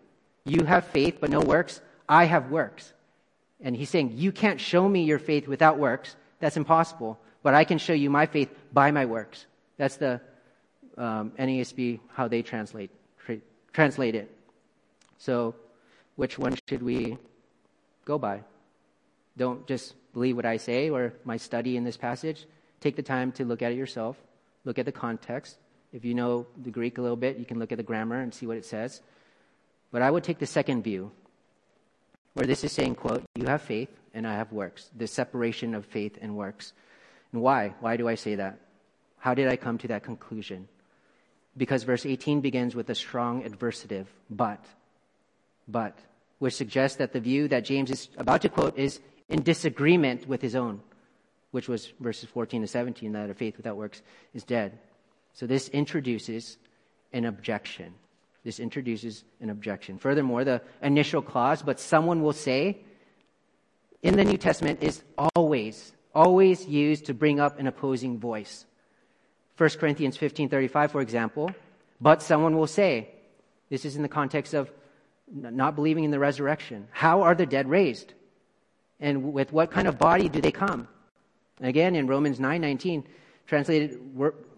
[0.45, 1.81] You have faith but no works.
[2.09, 2.93] I have works.
[3.61, 6.17] And he's saying, you can't show me your faith without works.
[6.41, 7.19] That's impossible.
[7.43, 9.47] But I can show you my faith by my works.
[9.77, 10.21] That's the
[10.97, 12.91] um, NASB, how they translate,
[13.25, 13.39] tra-
[13.73, 14.35] translate it.
[15.19, 15.55] So
[16.17, 17.19] which one should we
[18.05, 18.43] go by?
[19.37, 22.47] Don't just believe what I say or my study in this passage.
[22.81, 24.17] Take the time to look at it yourself.
[24.65, 25.59] Look at the context.
[25.93, 28.33] If you know the Greek a little bit, you can look at the grammar and
[28.33, 29.01] see what it says.
[29.91, 31.13] But I would take the second view,
[32.35, 34.91] where this is saying, quote, you have faith and I have works.
[34.97, 36.73] The separation of faith and works.
[37.33, 37.75] And why?
[37.81, 38.59] Why do I say that?
[39.19, 40.69] How did I come to that conclusion?
[41.57, 44.65] Because verse 18 begins with a strong adversative, but.
[45.69, 45.99] But.
[46.39, 49.01] Which suggests that the view that James is about to quote is
[49.33, 50.83] in disagreement with his own,
[51.53, 54.03] which was verses 14 to 17, that a faith without works
[54.35, 54.79] is dead.
[55.33, 56.59] So this introduces
[57.15, 57.95] an objection.
[58.45, 59.97] This introduces an objection.
[59.97, 62.81] Furthermore, the initial clause, but someone will say,
[64.03, 65.03] in the New Testament is
[65.35, 68.67] always, always used to bring up an opposing voice.
[69.57, 71.51] 1 Corinthians 15:35 for example,
[72.01, 73.09] but someone will say,
[73.71, 74.71] this is in the context of
[75.33, 76.89] not believing in the resurrection.
[76.91, 78.13] How are the dead raised?
[79.03, 80.89] And with what kind of body do they come?
[81.61, 83.05] Again, in Romans 9:19,
[83.47, 84.01] translated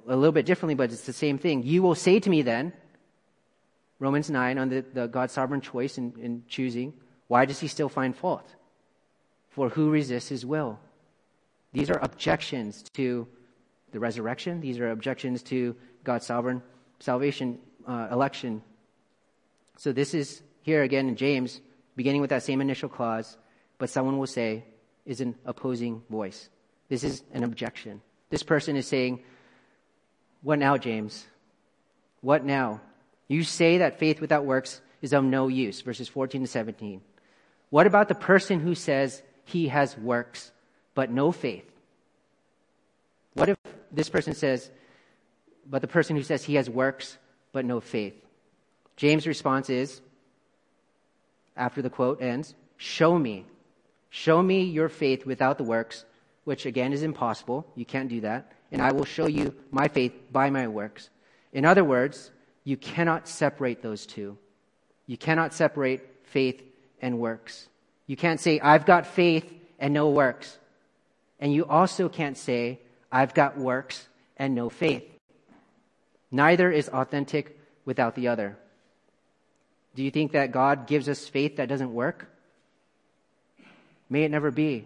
[0.07, 1.62] a little bit differently, but it's the same thing.
[1.62, 2.72] You will say to me then,
[3.98, 6.92] Romans 9, on the, the God's sovereign choice in, in choosing,
[7.28, 8.54] why does he still find fault?
[9.48, 10.78] For who resists his will?
[11.72, 13.26] These are objections to
[13.92, 14.61] the resurrection.
[14.61, 16.62] These are objections to God's sovereign
[16.98, 18.62] salvation uh, election.
[19.78, 21.62] So this is here again in James,
[21.96, 23.38] beginning with that same initial clause
[23.85, 24.64] but someone will say
[25.05, 26.49] is an opposing voice.
[26.88, 28.01] This is an objection.
[28.31, 29.23] This person is saying,
[30.40, 31.27] What now, James?
[32.23, 32.81] What now?
[33.29, 37.03] You say that faith without works is of no use, verses 14 to 17.
[37.68, 40.51] What about the person who says he has works,
[40.94, 41.70] but no faith?
[43.35, 43.59] What if
[43.92, 44.70] this person says,
[45.68, 47.18] but the person who says he has works,
[47.53, 48.14] but no faith?
[48.97, 50.01] James' response is,
[51.55, 53.44] after the quote ends, Show me
[54.16, 56.05] Show me your faith without the works,
[56.44, 57.66] which again is impossible.
[57.74, 58.53] You can't do that.
[58.70, 61.11] And I will show you my faith by my works.
[61.53, 62.31] In other words,
[62.62, 64.38] you cannot separate those two.
[65.09, 66.62] You cannot separate faith
[67.03, 67.66] and works.
[68.07, 70.61] You can't say, I've got faith and no works.
[71.40, 72.79] And you also can't say,
[73.11, 75.11] I've got works and no faith.
[76.31, 78.57] Neither is authentic without the other.
[79.96, 82.29] Do you think that God gives us faith that doesn't work?
[84.09, 84.85] May it never be.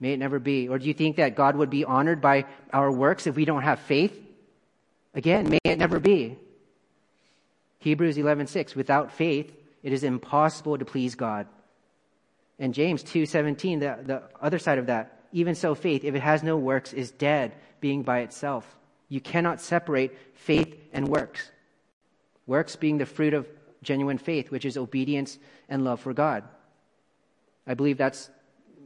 [0.00, 0.68] May it never be.
[0.68, 3.62] Or do you think that God would be honored by our works if we don't
[3.62, 4.18] have faith?
[5.14, 6.36] Again, may it never be.
[7.80, 11.46] Hebrews 11:6 Without faith it is impossible to please God.
[12.58, 16.42] And James 2:17 the, the other side of that even so faith if it has
[16.42, 18.78] no works is dead being by itself.
[19.08, 21.50] You cannot separate faith and works.
[22.46, 23.48] Works being the fruit of
[23.82, 26.44] genuine faith which is obedience and love for God.
[27.68, 28.30] I believe that's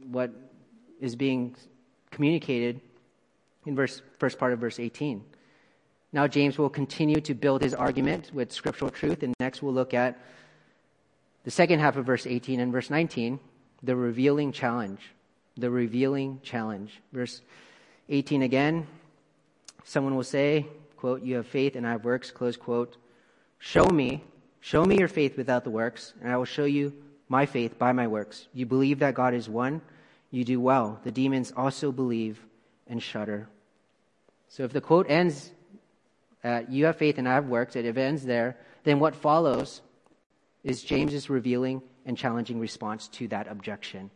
[0.05, 0.31] what
[0.99, 1.55] is being
[2.11, 2.81] communicated
[3.65, 5.23] in verse, first part of verse 18.
[6.11, 9.93] Now, James will continue to build his argument with scriptural truth, and next we'll look
[9.93, 10.19] at
[11.45, 13.39] the second half of verse 18 and verse 19,
[13.81, 14.99] the revealing challenge.
[15.55, 16.99] the revealing challenge.
[17.11, 17.41] Verse
[18.09, 18.87] 18 again,
[19.83, 20.65] someone will say,
[20.97, 22.97] quote, You have faith and I have works, close quote.
[23.59, 24.23] Show me,
[24.61, 26.91] show me your faith without the works, and I will show you
[27.33, 28.47] my faith by my works.
[28.53, 29.81] You believe that God is one,
[30.29, 30.99] you do well.
[31.03, 32.35] The demons also believe
[32.87, 33.49] and shudder.
[34.49, 35.51] So if the quote ends
[36.43, 39.81] at, You have faith and I have works, it ends there, then what follows
[40.63, 44.11] is James's revealing and challenging response to that objection.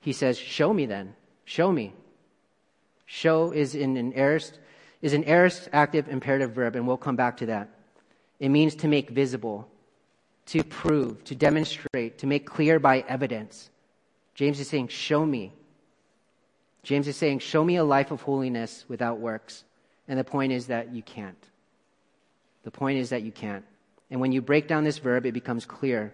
[0.00, 1.14] He says, Show me then.
[1.44, 1.92] Show me.
[3.04, 4.58] Show is in an aorist,
[5.02, 7.68] is an aorist active imperative verb, and we'll come back to that.
[8.38, 9.68] It means to make visible,
[10.50, 13.70] to prove, to demonstrate, to make clear by evidence.
[14.34, 15.52] James is saying, Show me.
[16.82, 19.62] James is saying, Show me a life of holiness without works.
[20.08, 21.48] And the point is that you can't.
[22.64, 23.64] The point is that you can't.
[24.10, 26.12] And when you break down this verb, it becomes clear.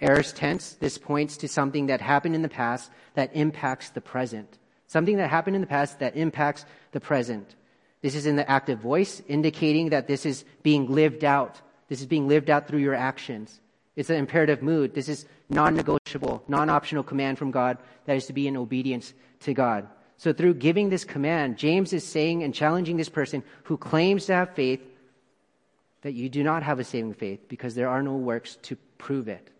[0.00, 4.58] Aorist tense, this points to something that happened in the past that impacts the present.
[4.86, 7.54] Something that happened in the past that impacts the present.
[8.00, 11.60] This is in the active voice, indicating that this is being lived out.
[11.88, 13.60] This is being lived out through your actions.
[13.96, 14.94] It's an imperative mood.
[14.94, 19.14] This is non negotiable, non optional command from God that is to be in obedience
[19.40, 19.88] to God.
[20.16, 24.34] So, through giving this command, James is saying and challenging this person who claims to
[24.34, 24.80] have faith
[26.02, 29.28] that you do not have a saving faith because there are no works to prove
[29.28, 29.50] it.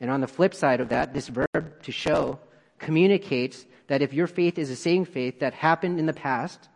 [0.00, 2.40] And on the flip side of that, this verb to show
[2.78, 6.68] communicates that if your faith is a saving faith that happened in the past,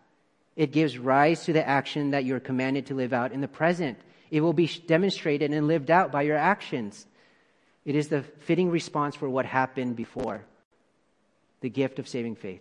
[0.54, 3.98] it gives rise to the action that you're commanded to live out in the present.
[4.30, 7.06] It will be demonstrated and lived out by your actions.
[7.84, 10.44] It is the fitting response for what happened before
[11.60, 12.60] the gift of saving faith.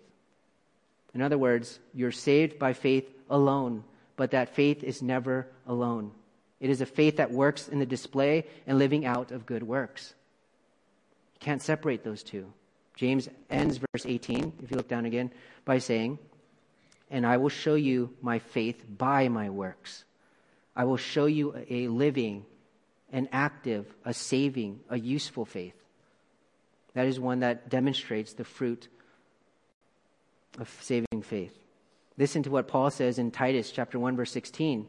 [1.14, 3.84] In other words, you're saved by faith alone,
[4.16, 6.12] but that faith is never alone.
[6.60, 10.14] It is a faith that works in the display and living out of good works.
[11.36, 12.52] You can't separate those two.
[12.96, 15.32] James ends verse 18, if you look down again,
[15.66, 16.18] by saying,
[17.12, 20.05] And I will show you my faith by my works.
[20.76, 22.46] I will show you a living,
[23.12, 25.76] an active, a saving, a useful faith.
[26.94, 28.88] That is one that demonstrates the fruit
[30.60, 31.58] of saving faith.
[32.18, 34.88] Listen to what Paul says in Titus chapter 1 verse 16.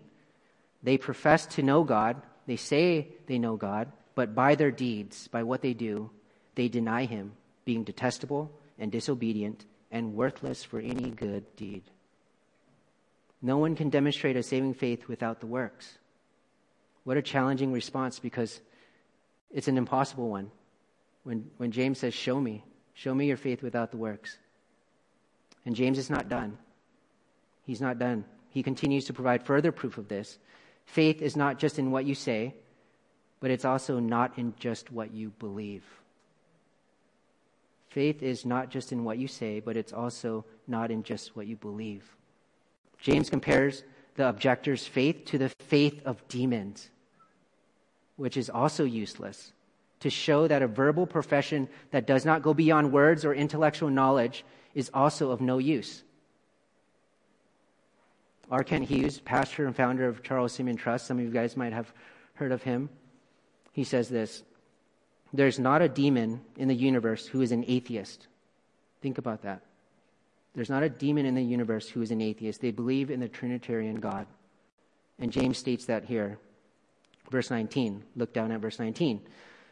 [0.83, 5.43] They profess to know God, they say they know God, but by their deeds, by
[5.43, 6.11] what they do,
[6.55, 7.33] they deny him,
[7.65, 11.83] being detestable and disobedient and worthless for any good deed.
[13.43, 15.99] No one can demonstrate a saving faith without the works.
[17.05, 18.61] What a challenging response because
[19.51, 20.51] it's an impossible one.
[21.23, 24.39] When, when James says, Show me, show me your faith without the works.
[25.65, 26.59] And James is not done.
[27.65, 28.25] He's not done.
[28.51, 30.39] He continues to provide further proof of this.
[30.87, 32.55] Faith is not just in what you say,
[33.41, 35.85] but it's also not in just what you believe.
[37.89, 41.47] Faith is not just in what you say, but it's also not in just what
[41.47, 42.16] you believe.
[43.01, 43.85] James compares
[44.17, 46.91] the objector's faith to the faith of demons,
[48.17, 49.53] which is also useless,
[50.01, 54.45] to show that a verbal profession that does not go beyond words or intellectual knowledge
[54.75, 56.03] is also of no use.
[58.51, 58.63] R.
[58.63, 61.93] Kent Hughes, pastor and founder of Charles Simeon Trust, some of you guys might have
[62.35, 62.89] heard of him.
[63.73, 64.43] He says this
[65.33, 68.29] There's not a demon in the universe who is an atheist.
[69.03, 69.63] Think about that.
[70.57, 72.63] There's not a demon in the universe who is an atheist.
[72.63, 74.27] They believe in the Trinitarian God.
[75.19, 76.39] And James states that here.
[77.31, 78.03] Verse 19.
[78.17, 79.21] Look down at verse 19.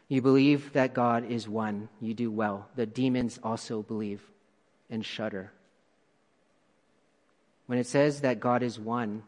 [0.07, 1.89] You believe that God is one.
[1.99, 2.69] You do well.
[2.75, 4.21] The demons also believe
[4.87, 5.51] and shudder.
[7.65, 9.23] When it says that God is one,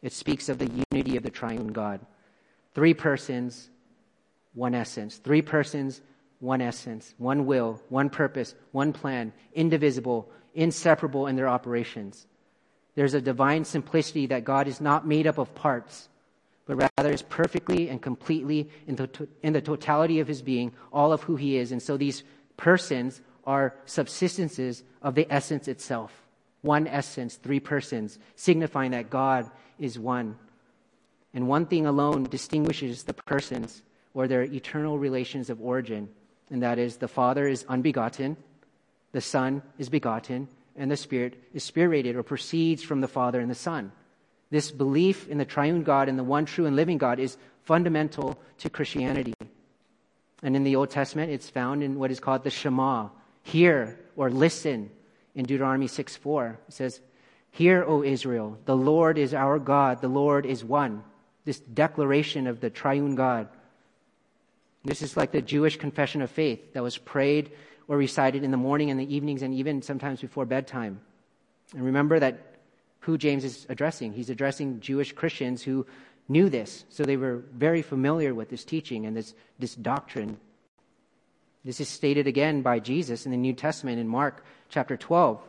[0.00, 2.00] it speaks of the unity of the triune God.
[2.74, 3.68] Three persons,
[4.54, 5.16] one essence.
[5.18, 6.00] Three persons,
[6.38, 7.14] one essence.
[7.18, 12.26] One will, one purpose, one plan, indivisible, inseparable in their operations.
[12.94, 16.08] There's a divine simplicity that God is not made up of parts,
[16.66, 21.12] but rather is perfectly and completely in the, in the totality of his being, all
[21.12, 21.72] of who he is.
[21.72, 22.22] And so these
[22.58, 26.12] persons are subsistences of the essence itself.
[26.60, 30.36] One essence, three persons, signifying that God is one.
[31.32, 33.82] And one thing alone distinguishes the persons
[34.12, 36.10] or their eternal relations of origin,
[36.50, 38.36] and that is the Father is unbegotten,
[39.12, 40.48] the Son is begotten,
[40.80, 43.92] and the Spirit is spirated or proceeds from the Father and the Son.
[44.48, 48.38] This belief in the triune God and the one true and living God is fundamental
[48.58, 49.34] to Christianity.
[50.42, 53.10] And in the Old Testament, it's found in what is called the Shema,
[53.42, 54.90] hear or listen
[55.34, 56.58] in Deuteronomy 6 4.
[56.68, 57.00] It says,
[57.50, 61.04] Hear, O Israel, the Lord is our God, the Lord is one.
[61.44, 63.48] This declaration of the triune God.
[64.84, 67.50] This is like the Jewish confession of faith that was prayed
[67.90, 71.00] or recited in the morning and the evenings and even sometimes before bedtime.
[71.74, 72.38] And remember that
[73.00, 74.12] who James is addressing.
[74.12, 75.84] He's addressing Jewish Christians who
[76.28, 80.38] knew this, so they were very familiar with this teaching and this, this doctrine.
[81.64, 85.42] This is stated again by Jesus in the New Testament in Mark chapter 12,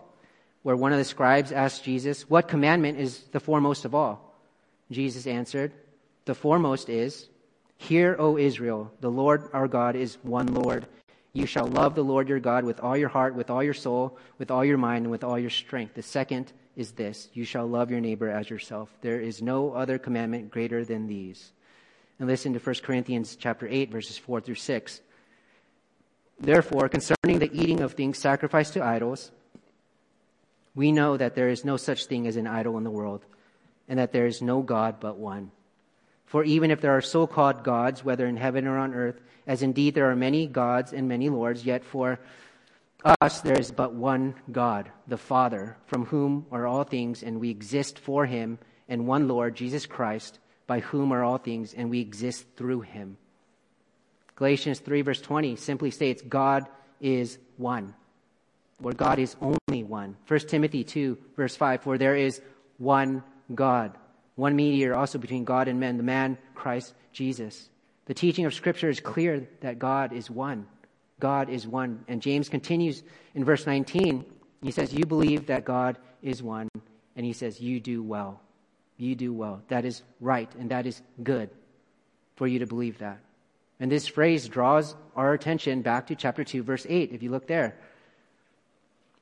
[0.64, 4.36] where one of the scribes asked Jesus, What commandment is the foremost of all?
[4.90, 5.74] Jesus answered,
[6.26, 7.30] The foremost is,
[7.78, 10.88] Hear, O Israel, the Lord our God is one Lord.
[11.34, 14.18] You shall love the Lord your God with all your heart, with all your soul,
[14.38, 15.94] with all your mind, and with all your strength.
[15.96, 18.90] The second is this You shall love your neighbor as yourself.
[19.02, 21.54] There is no other commandment greater than these.
[22.20, 25.02] And listen to 1 Corinthians chapter 8, verses 4 through 6.
[26.40, 29.32] Therefore, concerning the eating of things sacrificed to idols,
[30.76, 33.26] we know that there is no such thing as an idol in the world,
[33.88, 35.52] and that there is no God but one.
[36.32, 39.64] For even if there are so called gods, whether in heaven or on earth, as
[39.64, 42.22] indeed there are many gods and many lords, yet for
[43.20, 47.50] us there is but one God, the Father, from whom are all things, and we
[47.50, 52.00] exist for him, and one Lord, Jesus Christ, by whom are all things, and we
[52.00, 53.18] exist through him.
[54.38, 56.66] Galatians 3, verse 20 simply states, God
[57.02, 57.94] is one,
[58.82, 60.16] or God is only one.
[60.30, 62.40] 1 Timothy 2, verse 5, for there is
[62.78, 63.22] one
[63.54, 63.98] God
[64.36, 67.70] one mediator also between God and men, the man Christ Jesus.
[68.06, 70.68] The teaching of Scripture is clear that God is one.
[71.20, 72.04] God is one.
[72.08, 73.04] And James continues
[73.36, 74.26] in verse 19.
[74.62, 76.68] He says, You believe that God is one.
[77.16, 78.42] And he says, You do well.
[78.98, 79.62] You do well.
[79.68, 81.50] That is right and that is good
[82.36, 83.20] for you to believe that.
[83.80, 87.48] And this phrase draws our attention back to chapter 2, verse 8, if you look
[87.48, 87.76] there.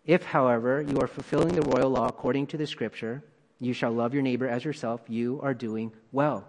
[0.06, 3.24] If, however, you are fulfilling the royal law according to the Scripture,
[3.60, 5.02] you shall love your neighbor as yourself.
[5.08, 6.48] You are doing well.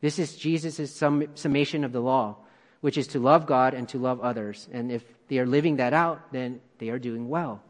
[0.00, 2.36] This is Jesus' sum, summation of the law,
[2.80, 4.68] which is to love God and to love others.
[4.72, 7.62] And if they are living that out, then they are doing well.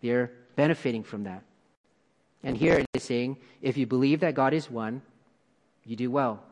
[0.00, 1.42] They're benefiting from that.
[2.42, 5.02] And here it is saying, if you believe that God is one,
[5.84, 6.42] you do well.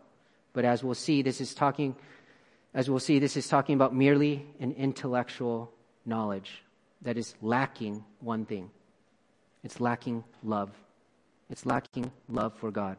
[0.52, 1.94] But as we'll see, this is talking,
[2.74, 5.72] as we'll see, this is talking about merely an intellectual
[6.04, 6.62] knowledge
[7.02, 8.70] that is lacking one thing.
[9.62, 10.70] It's lacking love.
[11.50, 12.96] It's lacking love for God,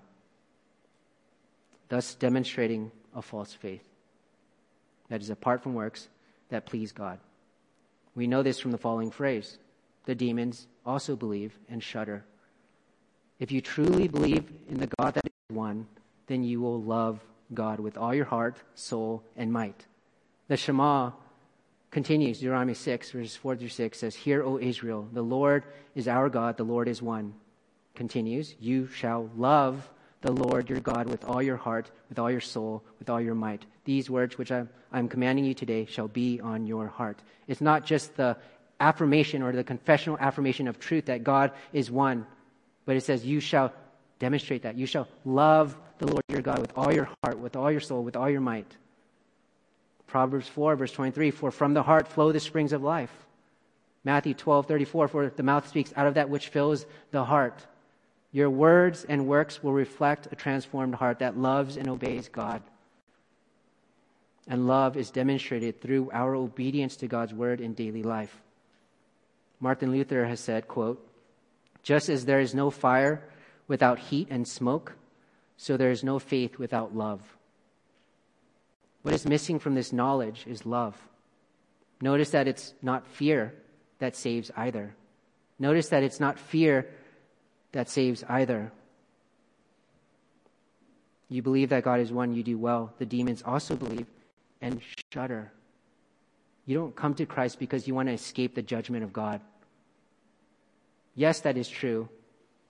[1.90, 3.84] thus demonstrating a false faith
[5.10, 6.08] that is apart from works
[6.50, 7.20] that please God.
[8.16, 9.58] We know this from the following phrase
[10.06, 12.24] the demons also believe and shudder.
[13.40, 15.86] If you truly believe in the God that is one,
[16.28, 17.20] then you will love
[17.54, 19.86] God with all your heart, soul, and might.
[20.48, 21.12] The Shema
[21.92, 26.30] continues, Deuteronomy 6, verses 4 through 6 says, Hear, O Israel, the Lord is our
[26.30, 27.34] God, the Lord is one
[27.98, 29.90] continues, You shall love
[30.22, 33.36] the Lord your God with all your heart, with all your soul, with all your
[33.36, 33.66] might.
[33.84, 37.20] These words which I'm, I'm commanding you today shall be on your heart.
[37.48, 38.38] It's not just the
[38.80, 42.26] affirmation or the confessional affirmation of truth that God is one,
[42.86, 43.74] but it says, You shall
[44.20, 44.78] demonstrate that.
[44.78, 48.04] You shall love the Lord your God with all your heart, with all your soul,
[48.04, 48.72] with all your might.
[50.08, 53.12] Proverbs 4, verse 23 For from the heart flow the springs of life.
[54.04, 57.66] Matthew 12, 34 For the mouth speaks out of that which fills the heart.
[58.32, 62.62] Your words and works will reflect a transformed heart that loves and obeys God.
[64.48, 68.42] And love is demonstrated through our obedience to God's word in daily life.
[69.60, 71.04] Martin Luther has said, quote,
[71.84, 73.24] just as there is no fire
[73.68, 74.96] without heat and smoke,
[75.58, 77.22] so there is no faith without love.
[79.02, 80.96] What is missing from this knowledge is love.
[82.02, 83.54] Notice that it's not fear
[84.00, 84.94] that saves either.
[85.60, 86.88] Notice that it's not fear
[87.72, 88.72] that saves either.
[91.30, 92.94] You believe that God is one, you do well.
[93.00, 94.08] The demons also believe
[94.62, 95.52] and shudder.
[96.66, 99.42] You don't come to Christ because you want to escape the judgment of God.
[101.16, 102.08] Yes, that is true.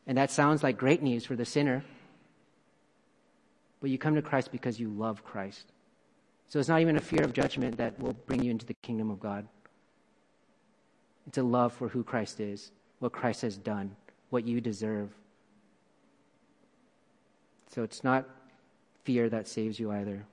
[0.07, 1.83] And that sounds like great news for the sinner.
[3.81, 5.71] But you come to Christ because you love Christ.
[6.47, 9.11] So it's not even a fear of judgment that will bring you into the kingdom
[9.11, 9.47] of God.
[11.27, 13.95] It's a love for who Christ is, what Christ has done
[14.29, 15.09] what you deserve.
[17.73, 18.25] So it's not
[19.03, 20.25] fear that saves you either.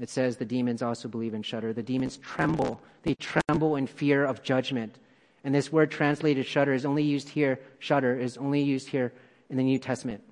[0.00, 1.72] It says the demons also believe and shudder.
[1.72, 2.80] The demons tremble.
[3.02, 4.98] They tremble in fear of judgment.
[5.44, 9.12] And this word translated shudder is only used here, shudder is only used here
[9.50, 10.22] in the New Testament.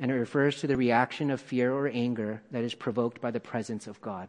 [0.00, 3.40] And it refers to the reaction of fear or anger that is provoked by the
[3.40, 4.28] presence of God.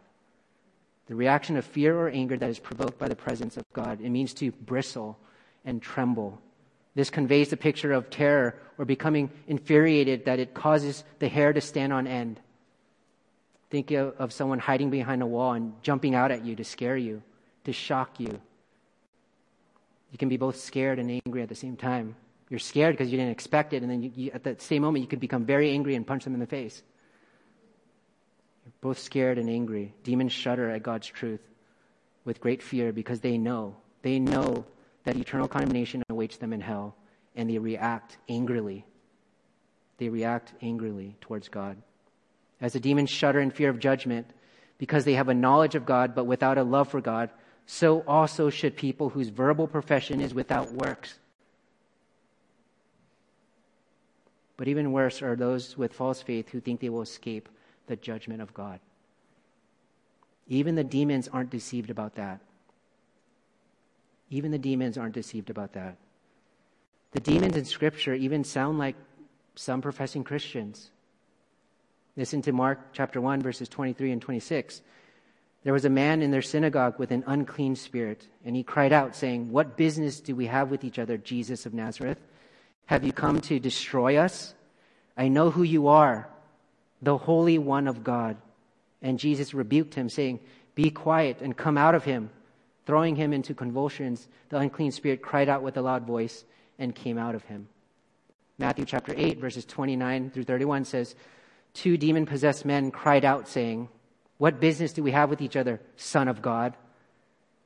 [1.08, 4.00] The reaction of fear or anger that is provoked by the presence of God.
[4.00, 5.18] It means to bristle
[5.66, 6.40] and tremble.
[6.96, 11.62] This conveys the picture of terror or becoming infuriated that it causes the hair to
[11.62, 12.40] stand on end.
[13.70, 17.22] Think of, someone hiding behind a wall and jumping out at you to scare you,
[17.66, 18.42] to shock you.
[20.12, 22.16] You can be both scared and angry at the same time.
[22.50, 25.04] You're scared because you didn't expect it, and then you, you, at that same moment,
[25.04, 26.82] you could become very angry and punch them in the face.
[28.66, 29.94] You're both scared and angry.
[30.04, 31.42] Demons shudder at God's truth
[32.26, 34.66] with great fear because they know, they know
[35.04, 36.98] that eternal condemnation awaits them in hell,
[37.34, 38.86] and they react angrily.
[40.00, 41.78] They react angrily towards God.
[42.60, 44.28] As the demons shudder in fear of judgment
[44.78, 47.30] because they have a knowledge of God but without a love for God,
[47.66, 51.18] so also should people whose verbal profession is without works.
[54.58, 57.48] But even worse are those with false faith who think they will escape
[57.88, 58.82] the judgment of God.
[60.50, 62.42] Even the demons aren't deceived about that.
[64.30, 65.96] Even the demons aren't deceived about that.
[67.12, 68.96] The demons in Scripture even sound like
[69.56, 70.92] some professing Christians.
[72.16, 74.82] Listen to Mark chapter 1, verses 23 and 26.
[75.64, 79.16] There was a man in their synagogue with an unclean spirit, and he cried out,
[79.16, 82.20] saying, What business do we have with each other, Jesus of Nazareth?
[82.86, 84.54] Have you come to destroy us?
[85.18, 86.30] I know who you are,
[87.02, 88.38] the Holy One of God.
[89.02, 90.40] And Jesus rebuked him, saying,
[90.76, 92.30] Be quiet and come out of him.
[92.86, 96.46] Throwing him into convulsions, the unclean spirit cried out with a loud voice
[96.80, 97.68] and came out of him.
[98.58, 101.16] Matthew chapter 8, verses 29 through 31 says,
[101.74, 103.90] Two demon possessed men cried out, saying,
[104.40, 106.76] what business do we have with each other, Son of God?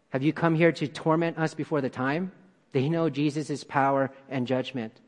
[0.10, 2.32] Have you come here to torment us before the time?
[2.72, 5.00] They know Jesus' power and judgment.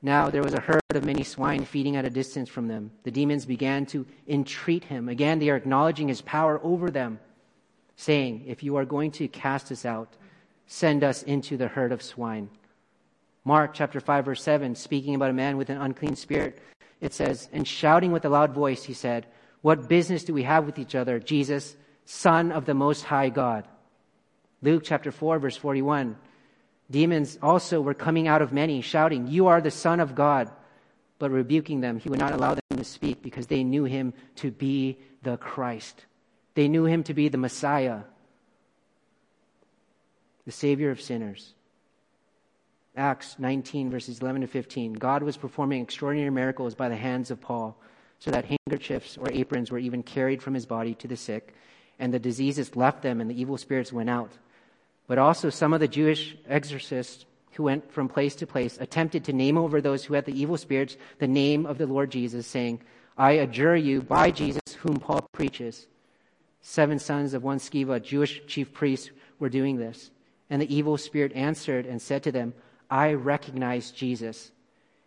[0.00, 2.92] Now there was a herd of many swine feeding at a distance from them.
[3.02, 5.08] The demons began to entreat him.
[5.08, 7.18] Again, they are acknowledging his power over them,
[7.96, 10.14] saying, If you are going to cast us out,
[10.68, 12.48] send us into the herd of swine.
[13.46, 16.58] Mark chapter 5, verse 7, speaking about a man with an unclean spirit,
[17.00, 19.26] it says, And shouting with a loud voice, he said,
[19.66, 21.74] what business do we have with each other, Jesus,
[22.04, 23.66] Son of the Most High God?
[24.62, 26.16] Luke chapter 4, verse 41.
[26.88, 30.52] Demons also were coming out of many, shouting, You are the Son of God.
[31.18, 34.52] But rebuking them, he would not allow them to speak because they knew him to
[34.52, 36.06] be the Christ.
[36.54, 38.02] They knew him to be the Messiah,
[40.44, 41.55] the Savior of sinners.
[42.96, 44.94] Acts 19, verses 11 to 15.
[44.94, 47.76] God was performing extraordinary miracles by the hands of Paul
[48.18, 51.54] so that handkerchiefs or aprons were even carried from his body to the sick,
[51.98, 54.32] and the diseases left them and the evil spirits went out.
[55.06, 59.32] But also some of the Jewish exorcists who went from place to place attempted to
[59.32, 62.80] name over those who had the evil spirits the name of the Lord Jesus, saying,
[63.16, 65.86] I adjure you by Jesus whom Paul preaches.
[66.60, 70.10] Seven sons of one Sceva, Jewish chief priests, were doing this.
[70.50, 72.54] And the evil spirit answered and said to them,
[72.90, 74.50] I recognize Jesus,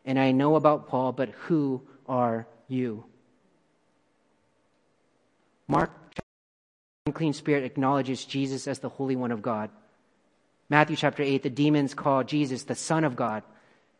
[0.05, 3.05] and I know about Paul, but who are you.
[5.67, 5.91] Mark,
[7.05, 9.69] unclean spirit acknowledges Jesus as the Holy One of God.
[10.69, 13.43] Matthew chapter 8, the demons call Jesus the Son of God.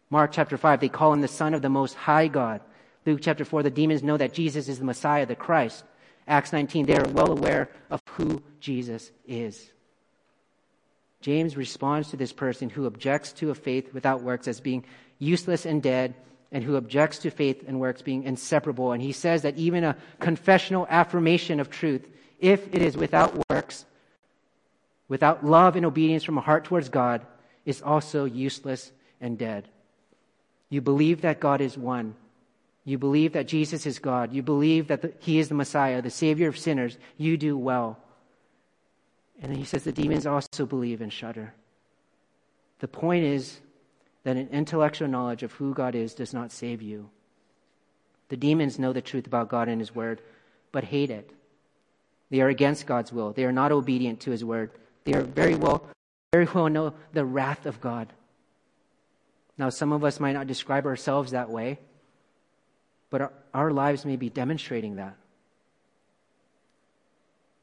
[0.10, 2.62] Mark chapter 5, they call him the Son of the Most High God.
[3.06, 5.84] Luke chapter 4, the demons know that Jesus is the Messiah, the Christ.
[6.28, 9.72] Acts 19, they are well aware of who Jesus is.
[11.22, 14.86] James responds to this person who objects to a faith without works as being
[15.18, 16.16] useless and dead
[16.52, 18.92] and who objects to faith and works being inseparable.
[18.92, 22.08] And he says that even a confessional affirmation of truth,
[22.40, 23.86] if it is without works,
[25.08, 27.26] without love and obedience from a heart towards God,
[27.66, 29.68] is also useless and dead.
[30.70, 32.16] You believe that God is one.
[32.86, 34.34] You believe that Jesus is God.
[34.34, 36.98] You believe that the, He is the Messiah, the Savior of sinners.
[37.18, 38.00] You do well.
[39.42, 41.54] And he says the demons also believe and shudder.
[42.80, 43.62] The point is,
[44.24, 47.10] that an intellectual knowledge of who God is does not save you.
[48.30, 50.22] The demons know the truth about God and His Word,
[50.72, 51.32] but hate it.
[52.30, 53.34] They are against God's will.
[53.34, 54.72] They are not obedient to His Word.
[55.04, 55.88] They are very well,
[56.32, 58.14] very well know the wrath of God.
[59.58, 61.80] Now, some of us might not describe ourselves that way,
[63.10, 65.16] but our, our lives may be demonstrating that.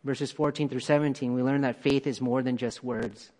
[0.07, 3.33] Verses 14 through 17, we learn that faith is more than just words.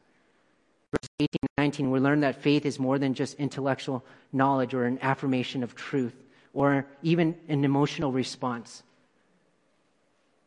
[0.91, 4.85] Verses 18 and 19, we learn that faith is more than just intellectual knowledge or
[4.85, 8.83] an affirmation of truth or even an emotional response.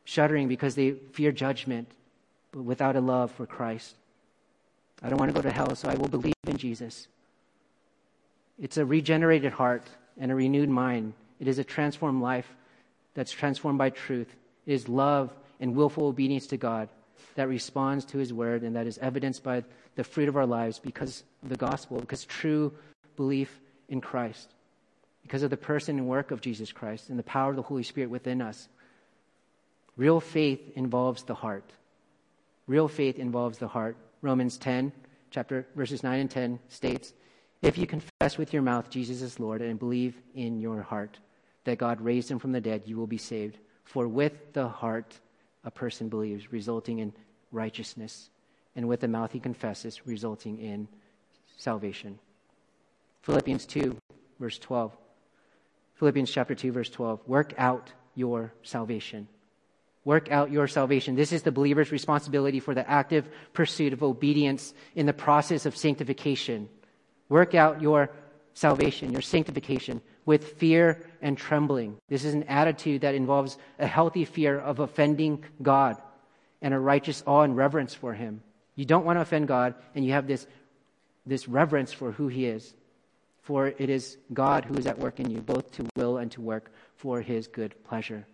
[0.04, 1.90] Shuddering because they fear judgment,
[2.52, 3.96] but without a love for Christ.
[5.02, 7.08] I don't want to go to hell, so I will believe in Jesus.
[8.62, 9.84] It's a regenerated heart
[10.20, 11.14] and a renewed mind.
[11.40, 12.54] It is a transformed life
[13.14, 14.36] that's transformed by truth.
[14.66, 16.90] It is love and willful obedience to God
[17.36, 19.64] that responds to his word and that is evidenced by
[19.96, 22.74] the fruit of our lives because of the gospel, because true
[23.16, 24.54] belief in Christ,
[25.24, 27.84] because of the person and work of Jesus Christ and the power of the Holy
[27.84, 28.68] Spirit within us.
[29.98, 31.72] Real faith involves the heart.
[32.68, 33.98] Real faith involves the heart.
[34.22, 34.92] Romans 10,
[35.32, 37.14] chapter verses 9 and 10 states,
[37.62, 41.18] If you confess with your mouth Jesus is Lord and believe in your heart
[41.66, 43.58] that God raised him from the dead, you will be saved.
[43.84, 45.20] For with the heart
[45.64, 47.14] a person believes, resulting in
[47.52, 48.30] righteousness,
[48.76, 50.88] and with the mouth he confesses, resulting in
[51.58, 52.20] salvation.
[53.24, 53.96] Philippians 2,
[54.40, 54.96] verse 12.
[55.96, 57.20] Philippians chapter 2, verse 12.
[57.28, 59.28] Work out your salvation.
[60.06, 61.16] Work out your salvation.
[61.16, 65.76] This is the believer's responsibility for the active pursuit of obedience in the process of
[65.76, 66.70] sanctification.
[67.28, 68.10] Work out your
[68.54, 71.98] salvation, your sanctification, with fear and trembling.
[72.08, 75.98] This is an attitude that involves a healthy fear of offending God
[76.62, 78.44] and a righteous awe and reverence for Him.
[78.76, 80.46] You don't want to offend God, and you have this,
[81.26, 82.76] this reverence for who He is.
[83.42, 86.42] For it is God who is at work in you, both to will and to
[86.42, 88.28] work for His good pleasure.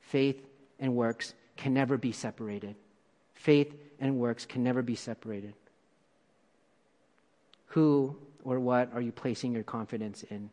[0.00, 0.40] Faith
[0.80, 2.74] and works can never be separated.
[3.34, 5.52] Faith and works can never be separated.
[7.66, 10.48] Who or what are you placing your confidence in?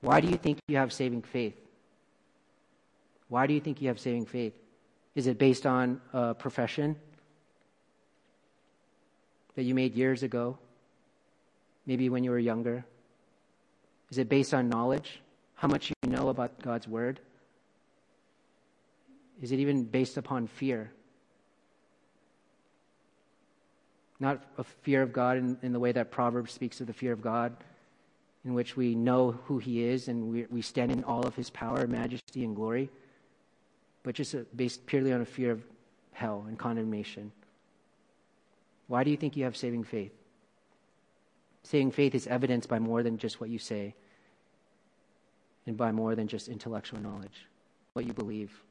[0.00, 1.56] Why do you think you have saving faith?
[3.28, 4.54] Why do you think you have saving faith?
[5.14, 6.96] Is it based on a profession
[9.54, 10.58] that you made years ago?
[11.86, 12.84] Maybe when you were younger?
[14.10, 15.20] Is it based on knowledge?
[15.54, 17.20] How much you know about God's Word?
[19.40, 20.90] Is it even based upon fear?
[24.18, 27.12] Not a fear of God in, in the way that Proverbs speaks of the fear
[27.12, 27.56] of God,
[28.46, 31.50] in which we know who He is and we, we stand in all of His
[31.50, 32.88] power, majesty, and glory,
[34.02, 35.62] but just a, based purely on a fear of
[36.12, 37.32] hell and condemnation.
[38.86, 40.12] Why do you think you have saving faith?
[41.64, 43.94] Saving faith is evidenced by more than just what you say
[45.66, 47.46] and by more than just intellectual knowledge,
[47.92, 48.62] what you believe.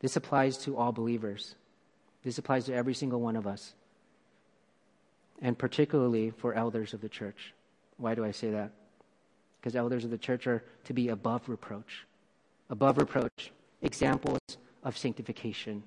[0.00, 1.54] This applies to all believers.
[2.22, 3.72] This applies to every single one of us
[5.40, 7.54] and particularly for elders of the church.
[7.98, 8.70] Why do I say that?
[9.60, 12.06] Because elders of the church are to be above reproach.
[12.70, 14.40] Above reproach, examples
[14.82, 15.82] of sanctification,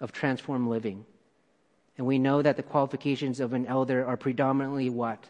[0.00, 1.04] of transformed living.
[1.98, 5.22] And we know that the qualifications of an elder are predominantly what?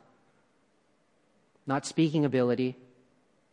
[1.67, 2.77] Not speaking ability,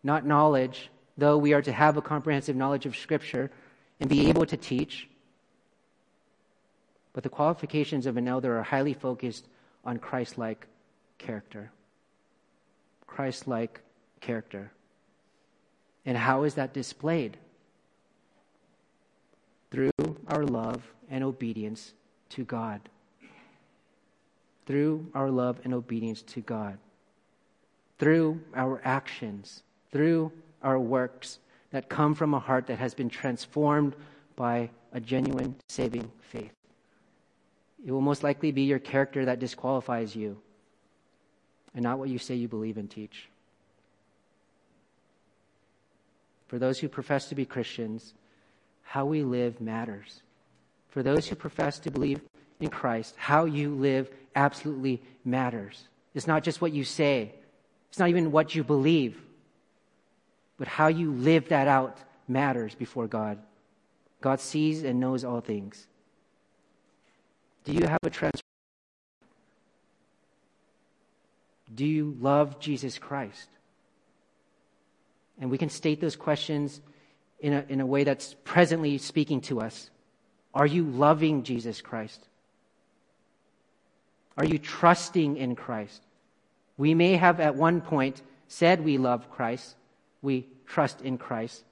[0.04, 3.50] not knowledge, though we are to have a comprehensive knowledge of Scripture
[4.00, 5.10] and be able to teach.
[7.14, 9.48] But the qualifications of an elder are highly focused
[9.84, 10.68] on Christ like
[11.18, 11.72] character.
[13.08, 13.82] Christ like
[14.22, 14.72] character.
[16.06, 17.38] And how is that displayed?
[19.72, 19.92] Through
[20.28, 21.94] our love and obedience
[22.30, 22.82] to God.
[24.66, 26.78] Through our love and obedience to God.
[27.98, 29.64] Through our actions.
[29.92, 30.32] Through
[30.62, 31.40] our works
[31.72, 33.96] that come from a heart that has been transformed
[34.36, 36.52] by a genuine saving faith.
[37.86, 40.38] It will most likely be your character that disqualifies you
[41.78, 43.30] and not what you say you believe and teach.
[46.48, 48.16] For those who profess to be Christians,
[48.82, 50.24] how we live matters.
[50.90, 52.20] For those who profess to believe
[52.60, 55.88] in Christ, how you live absolutely matters.
[56.16, 57.36] It's not just what you say,
[57.90, 59.22] it's not even what you believe,
[60.58, 63.38] but how you live that out matters before God.
[64.20, 65.86] God sees and knows all things.
[67.66, 68.47] Do you have a transformation?
[71.74, 73.50] Do you love Jesus Christ?
[75.40, 76.82] And we can state those questions
[77.40, 79.90] in a, in a way that's presently speaking to us.
[80.54, 82.28] Are you loving Jesus Christ?
[84.38, 86.02] Are you trusting in Christ?
[86.78, 89.76] We may have at one point said we love Christ,
[90.22, 91.64] we trust in Christ,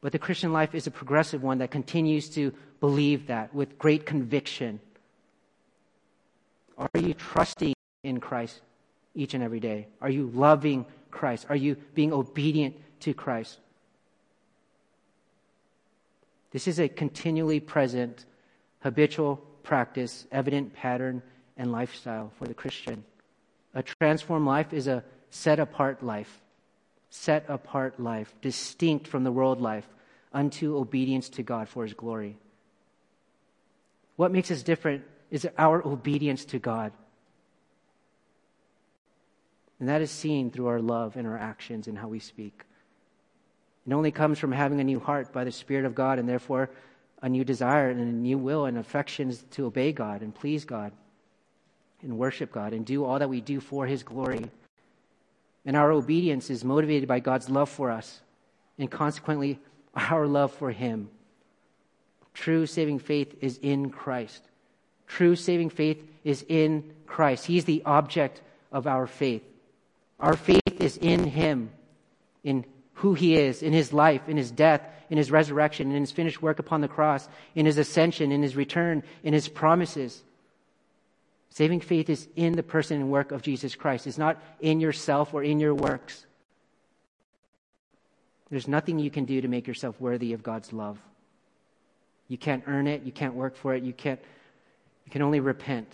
[0.00, 4.04] but the Christian life is a progressive one that continues to believe that with great
[4.04, 4.80] conviction
[6.78, 8.60] are you trusting in Christ
[9.16, 9.88] each and every day?
[10.00, 11.46] Are you loving Christ?
[11.48, 13.58] Are you being obedient to Christ?
[16.52, 18.24] This is a continually present,
[18.80, 21.22] habitual practice, evident pattern,
[21.56, 23.02] and lifestyle for the Christian.
[23.74, 26.40] A transformed life is a set apart life,
[27.10, 29.88] set apart life, distinct from the world life,
[30.32, 32.36] unto obedience to God for His glory.
[34.16, 36.92] What makes us different is our obedience to God.
[39.78, 42.62] And that is seen through our love and our actions and how we speak.
[43.86, 46.70] It only comes from having a new heart by the Spirit of God and therefore
[47.22, 50.92] a new desire and a new will and affections to obey God and please God
[52.02, 54.50] and worship God and do all that we do for His glory.
[55.64, 58.20] And our obedience is motivated by God's love for us
[58.78, 59.58] and consequently
[59.94, 61.08] our love for Him.
[62.34, 64.42] True saving faith is in Christ.
[65.06, 67.46] True saving faith is in Christ.
[67.46, 69.42] He's the object of our faith.
[70.18, 71.70] Our faith is in Him,
[72.42, 72.64] in
[72.94, 76.40] who He is, in His life, in His death, in His resurrection, in His finished
[76.40, 80.22] work upon the cross, in His ascension, in His return, in His promises.
[81.50, 84.06] Saving faith is in the person and work of Jesus Christ.
[84.06, 86.26] It's not in yourself or in your works.
[88.50, 90.98] There's nothing you can do to make yourself worthy of God's love.
[92.28, 93.02] You can't earn it.
[93.02, 93.82] You can't work for it.
[93.82, 94.20] You can't,
[95.04, 95.88] you can only repent.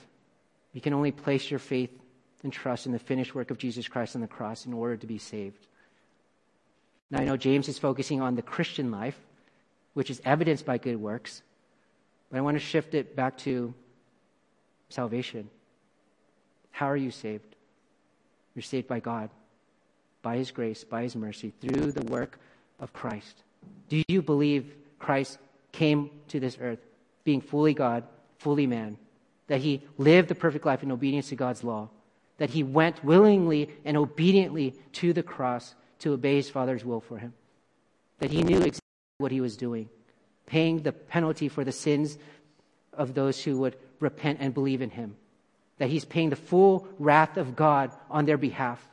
[0.72, 1.90] You can only place your faith
[2.42, 5.06] and trust in the finished work of Jesus Christ on the cross in order to
[5.06, 5.66] be saved.
[7.10, 9.18] Now, I know James is focusing on the Christian life,
[9.94, 11.42] which is evidenced by good works,
[12.30, 13.74] but I want to shift it back to
[14.88, 15.50] salvation.
[16.70, 17.54] How are you saved?
[18.54, 19.30] You're saved by God,
[20.22, 22.38] by His grace, by His mercy, through the work
[22.80, 23.42] of Christ.
[23.88, 25.38] Do you believe Christ
[25.70, 26.80] came to this earth
[27.24, 28.04] being fully God,
[28.38, 28.96] fully man?
[29.48, 31.90] That He lived the perfect life in obedience to God's law?
[32.42, 37.16] That He went willingly and obediently to the cross to obey His Father's will for
[37.16, 37.34] Him?
[38.18, 38.82] That He knew exactly
[39.18, 39.88] what He was doing,
[40.44, 42.18] paying the penalty for the sins
[42.92, 45.14] of those who would repent and believe in him.
[45.78, 48.84] That he's paying the full wrath of God on their behalf.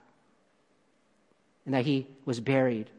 [1.65, 2.91] And that he was buried.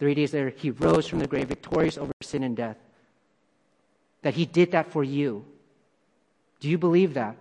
[0.00, 2.78] Three days later, he rose from the grave victorious over sin and death.
[4.22, 5.44] That he did that for you.
[6.58, 7.36] Do you believe that?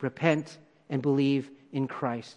[0.00, 2.36] Repent and believe in Christ.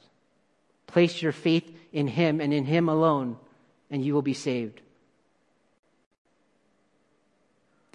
[0.87, 3.37] Place your faith in him and in him alone,
[3.89, 4.81] and you will be saved.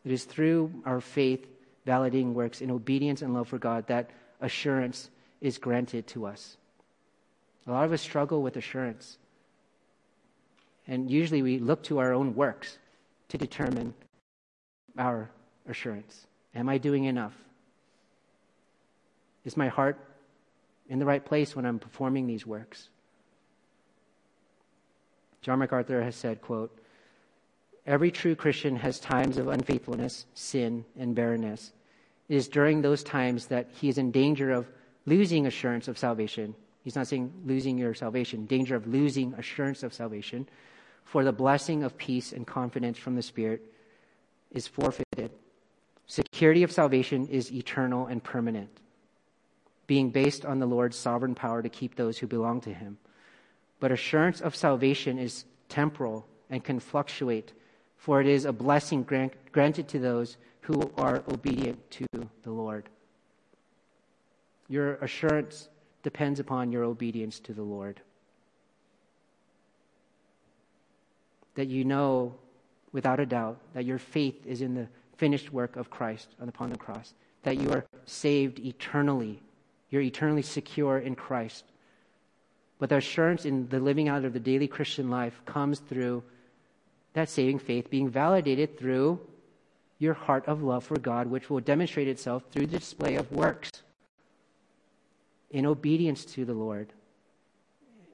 [0.05, 1.47] It is through our faith
[1.87, 4.11] validating works in obedience and love for God that
[4.41, 5.11] assurance
[5.41, 6.57] is granted to us.
[7.67, 9.19] A lot of us struggle with assurance.
[10.87, 12.79] And usually we look to our own works
[13.29, 13.95] to determine
[14.97, 15.31] our
[15.69, 16.27] assurance.
[16.55, 17.35] Am I doing enough?
[19.47, 19.99] Is my heart
[20.89, 22.91] in the right place when I'm performing these works?
[25.41, 26.77] John MacArthur has said, quote,
[27.87, 31.73] Every true Christian has times of unfaithfulness, sin, and barrenness.
[32.29, 34.67] It is during those times that he is in danger of
[35.07, 36.57] losing assurance of salvation.
[36.83, 40.49] He's not saying losing your salvation, danger of losing assurance of salvation.
[41.05, 43.63] For the blessing of peace and confidence from the Spirit
[44.51, 45.31] is forfeited.
[46.09, 48.81] Security of salvation is eternal and permanent,
[49.87, 52.99] being based on the Lord's sovereign power to keep those who belong to Him.
[53.81, 57.53] But assurance of salvation is temporal and can fluctuate
[57.97, 62.07] for it is a blessing grant, granted to those who are obedient to
[62.43, 62.89] the Lord.
[64.69, 65.69] Your assurance
[66.03, 68.01] depends upon your obedience to the Lord.
[71.55, 72.35] That you know
[72.93, 76.79] without a doubt that your faith is in the finished work of Christ upon the
[76.79, 79.41] cross, that you are saved eternally.
[79.91, 81.65] You're eternally secure in Christ.
[82.79, 86.23] But the assurance in the living out of the daily Christian life comes through
[87.15, 89.21] that saving faith being validated through
[89.99, 93.83] your heart of love for God, which will demonstrate itself through the display of works
[95.51, 96.93] in obedience to the Lord.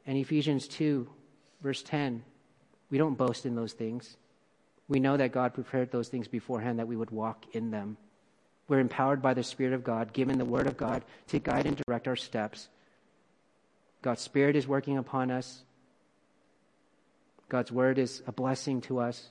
[0.07, 1.09] And Ephesians 2,
[1.61, 2.23] verse 10,
[2.91, 4.17] we don't boast in those things.
[4.87, 7.97] We know that God prepared those things beforehand that we would walk in them.
[8.69, 11.81] We're empowered by the Spirit of God, given the Word of God to guide and
[11.87, 12.69] direct our steps.
[14.03, 15.63] God's Spirit is working upon us.
[17.49, 19.29] God's word is a blessing to us.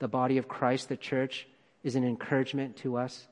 [0.00, 1.46] The body of Christ, the church,
[1.82, 3.26] is an encouragement to us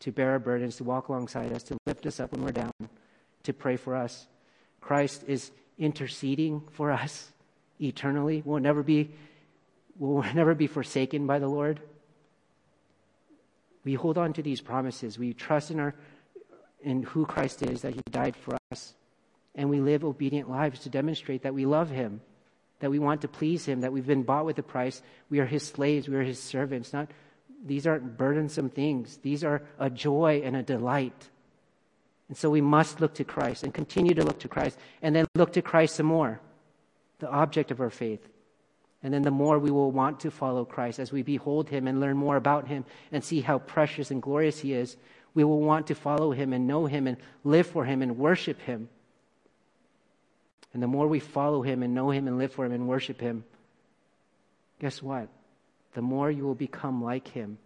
[0.00, 2.72] to bear our burdens, to walk alongside us, to lift us up when we're down,
[3.44, 4.26] to pray for us.
[4.80, 7.30] Christ is interceding for us
[7.80, 8.42] eternally.
[8.44, 9.12] We'll never be,
[9.96, 11.80] we'll never be forsaken by the Lord.
[13.84, 15.18] We hold on to these promises.
[15.18, 15.94] We trust in our
[16.82, 18.94] in who Christ is, that He died for us.
[19.54, 22.20] And we live obedient lives to demonstrate that we love Him
[22.84, 25.00] that we want to please him, that we've been bought with a price.
[25.30, 26.92] We are his slaves, we are his servants.
[26.92, 27.10] Not,
[27.64, 31.30] these aren't burdensome things, these are a joy and a delight.
[32.28, 35.26] And so we must look to Christ and continue to look to Christ and then
[35.34, 36.40] look to Christ some more,
[37.20, 38.28] the object of our faith.
[39.04, 42.00] And then the more we will want to follow Christ as we behold him and
[42.00, 44.96] learn more about him and see how precious and glorious he is,
[45.34, 48.62] we will want to follow him and know him and live for him and worship
[48.62, 48.88] him.
[50.72, 53.20] And the more we follow him and know him and live for him and worship
[53.20, 53.44] him,
[54.80, 55.28] guess what?
[55.92, 57.58] The more you will become like him.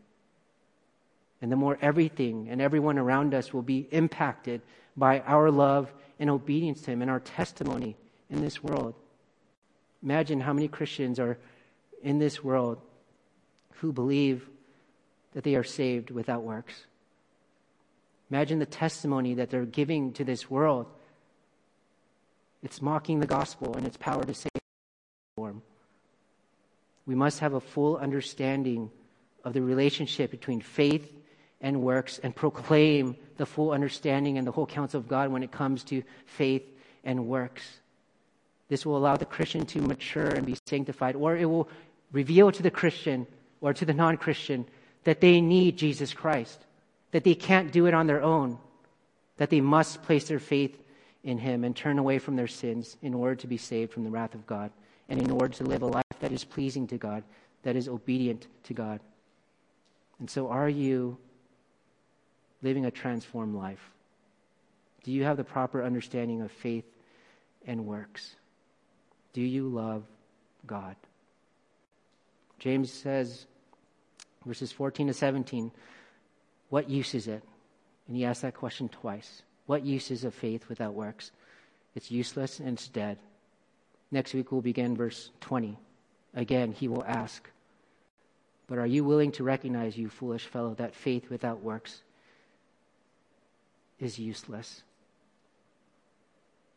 [1.41, 4.61] And the more everything and everyone around us will be impacted
[4.97, 7.97] by our love and obedience to him and our testimony
[8.29, 8.97] in this world.
[10.03, 11.39] Imagine how many Christians are
[12.03, 12.81] in this world
[13.75, 14.49] who believe
[15.35, 16.75] that they are saved without works.
[18.31, 20.87] Imagine the testimony that they're giving to this world.
[22.63, 24.49] It's mocking the gospel and its power to save.
[27.07, 28.91] We must have a full understanding
[29.45, 31.15] of the relationship between faith
[31.61, 35.51] and works and proclaim the full understanding and the whole counsel of God when it
[35.51, 36.65] comes to faith
[37.05, 37.63] and works.
[38.69, 41.69] This will allow the Christian to mature and be sanctified, or it will
[42.13, 43.27] reveal to the Christian
[43.61, 44.67] or to the non Christian
[45.05, 46.67] that they need Jesus Christ,
[47.13, 48.59] that they can't do it on their own,
[49.39, 50.79] that they must place their faith
[51.25, 54.11] in Him and turn away from their sins in order to be saved from the
[54.11, 54.71] wrath of God
[55.09, 57.23] and in order to live a life that is pleasing to God,
[57.63, 59.01] that is obedient to God.
[60.19, 61.17] And so, are you
[62.63, 63.93] living a transformed life?
[65.05, 66.85] Do you have the proper understanding of faith
[67.67, 68.35] and works?
[69.33, 70.05] Do you love
[70.67, 70.97] God?
[72.59, 73.47] James says,
[74.45, 75.71] verses 14 to 17,
[76.71, 77.43] what use is it?
[78.07, 79.43] And he asks that question twice.
[79.67, 81.31] What use is of faith without works?
[81.95, 83.19] It's useless and it's dead.
[84.11, 85.79] Next week we'll begin verse 20.
[86.35, 87.49] Again, he will ask,
[88.67, 92.03] But are you willing to recognize, you foolish fellow, that faith without works
[93.99, 94.83] is useless?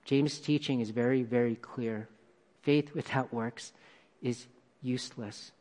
[0.04, 2.10] James' teaching is very, very clear.
[2.62, 3.74] Faith without works
[4.22, 4.48] is
[4.82, 5.52] useless.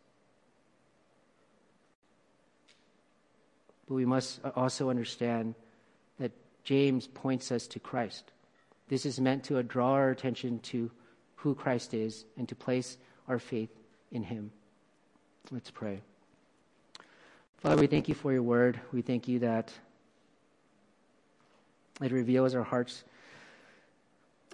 [3.88, 5.54] But we must also understand
[6.18, 6.32] that
[6.64, 8.30] James points us to Christ.
[8.88, 10.90] This is meant to draw our attention to
[11.36, 12.98] who Christ is and to place
[13.28, 13.70] our faith
[14.12, 14.50] in him.
[15.50, 16.02] Let's pray.
[17.58, 18.80] Father, we thank you for your word.
[18.92, 19.72] We thank you that
[22.00, 23.04] it reveals our hearts,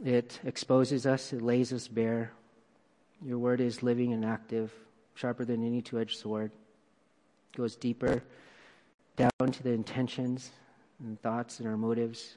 [0.04, 2.32] it exposes us, it lays us bare.
[3.24, 4.72] Your word is living and active,
[5.14, 6.50] sharper than any two edged sword,
[7.52, 8.22] it goes deeper
[9.16, 10.50] down to the intentions
[11.00, 12.36] and thoughts and our motives.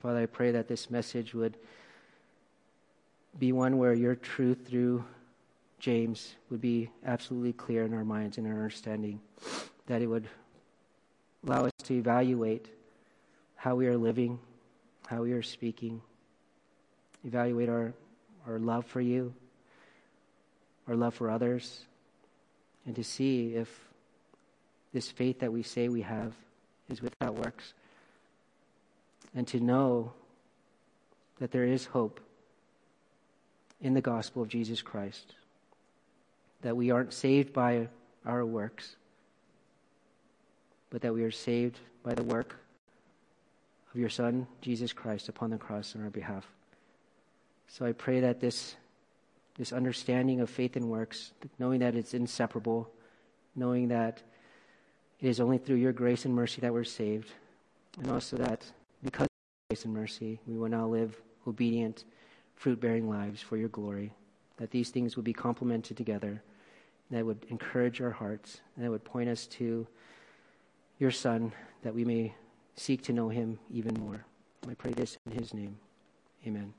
[0.00, 1.56] Father, I pray that this message would
[3.38, 5.04] be one where your truth through
[5.78, 9.20] James would be absolutely clear in our minds and our understanding,
[9.86, 10.28] that it would
[11.46, 12.68] allow us to evaluate
[13.56, 14.38] how we are living,
[15.06, 16.00] how we are speaking,
[17.24, 17.92] evaluate our,
[18.46, 19.34] our love for you,
[20.88, 21.84] our love for others,
[22.86, 23.68] and to see if
[24.92, 26.32] this faith that we say we have
[26.88, 27.74] is without works.
[29.34, 30.12] And to know
[31.38, 32.20] that there is hope
[33.80, 35.34] in the gospel of Jesus Christ
[36.62, 37.88] that we aren't saved by
[38.26, 38.96] our works,
[40.90, 42.56] but that we are saved by the work
[43.94, 46.46] of your Son, Jesus Christ, upon the cross on our behalf.
[47.72, 48.74] So I pray that this,
[49.56, 52.90] this understanding of faith and works, knowing that it's inseparable,
[53.54, 54.22] knowing that
[55.20, 57.30] it is only through your grace and mercy that we're saved,
[58.02, 58.64] and also that
[59.04, 62.04] because of grace and mercy, we will now live obedient,
[62.56, 64.12] fruit bearing lives for your glory,
[64.56, 66.42] that these things would be complemented together
[67.10, 69.86] that would encourage our hearts, and that would point us to
[70.98, 71.52] your Son,
[71.82, 72.34] that we may
[72.76, 74.24] seek to know him even more.
[74.68, 75.76] I pray this in his name.
[76.46, 76.72] Amen.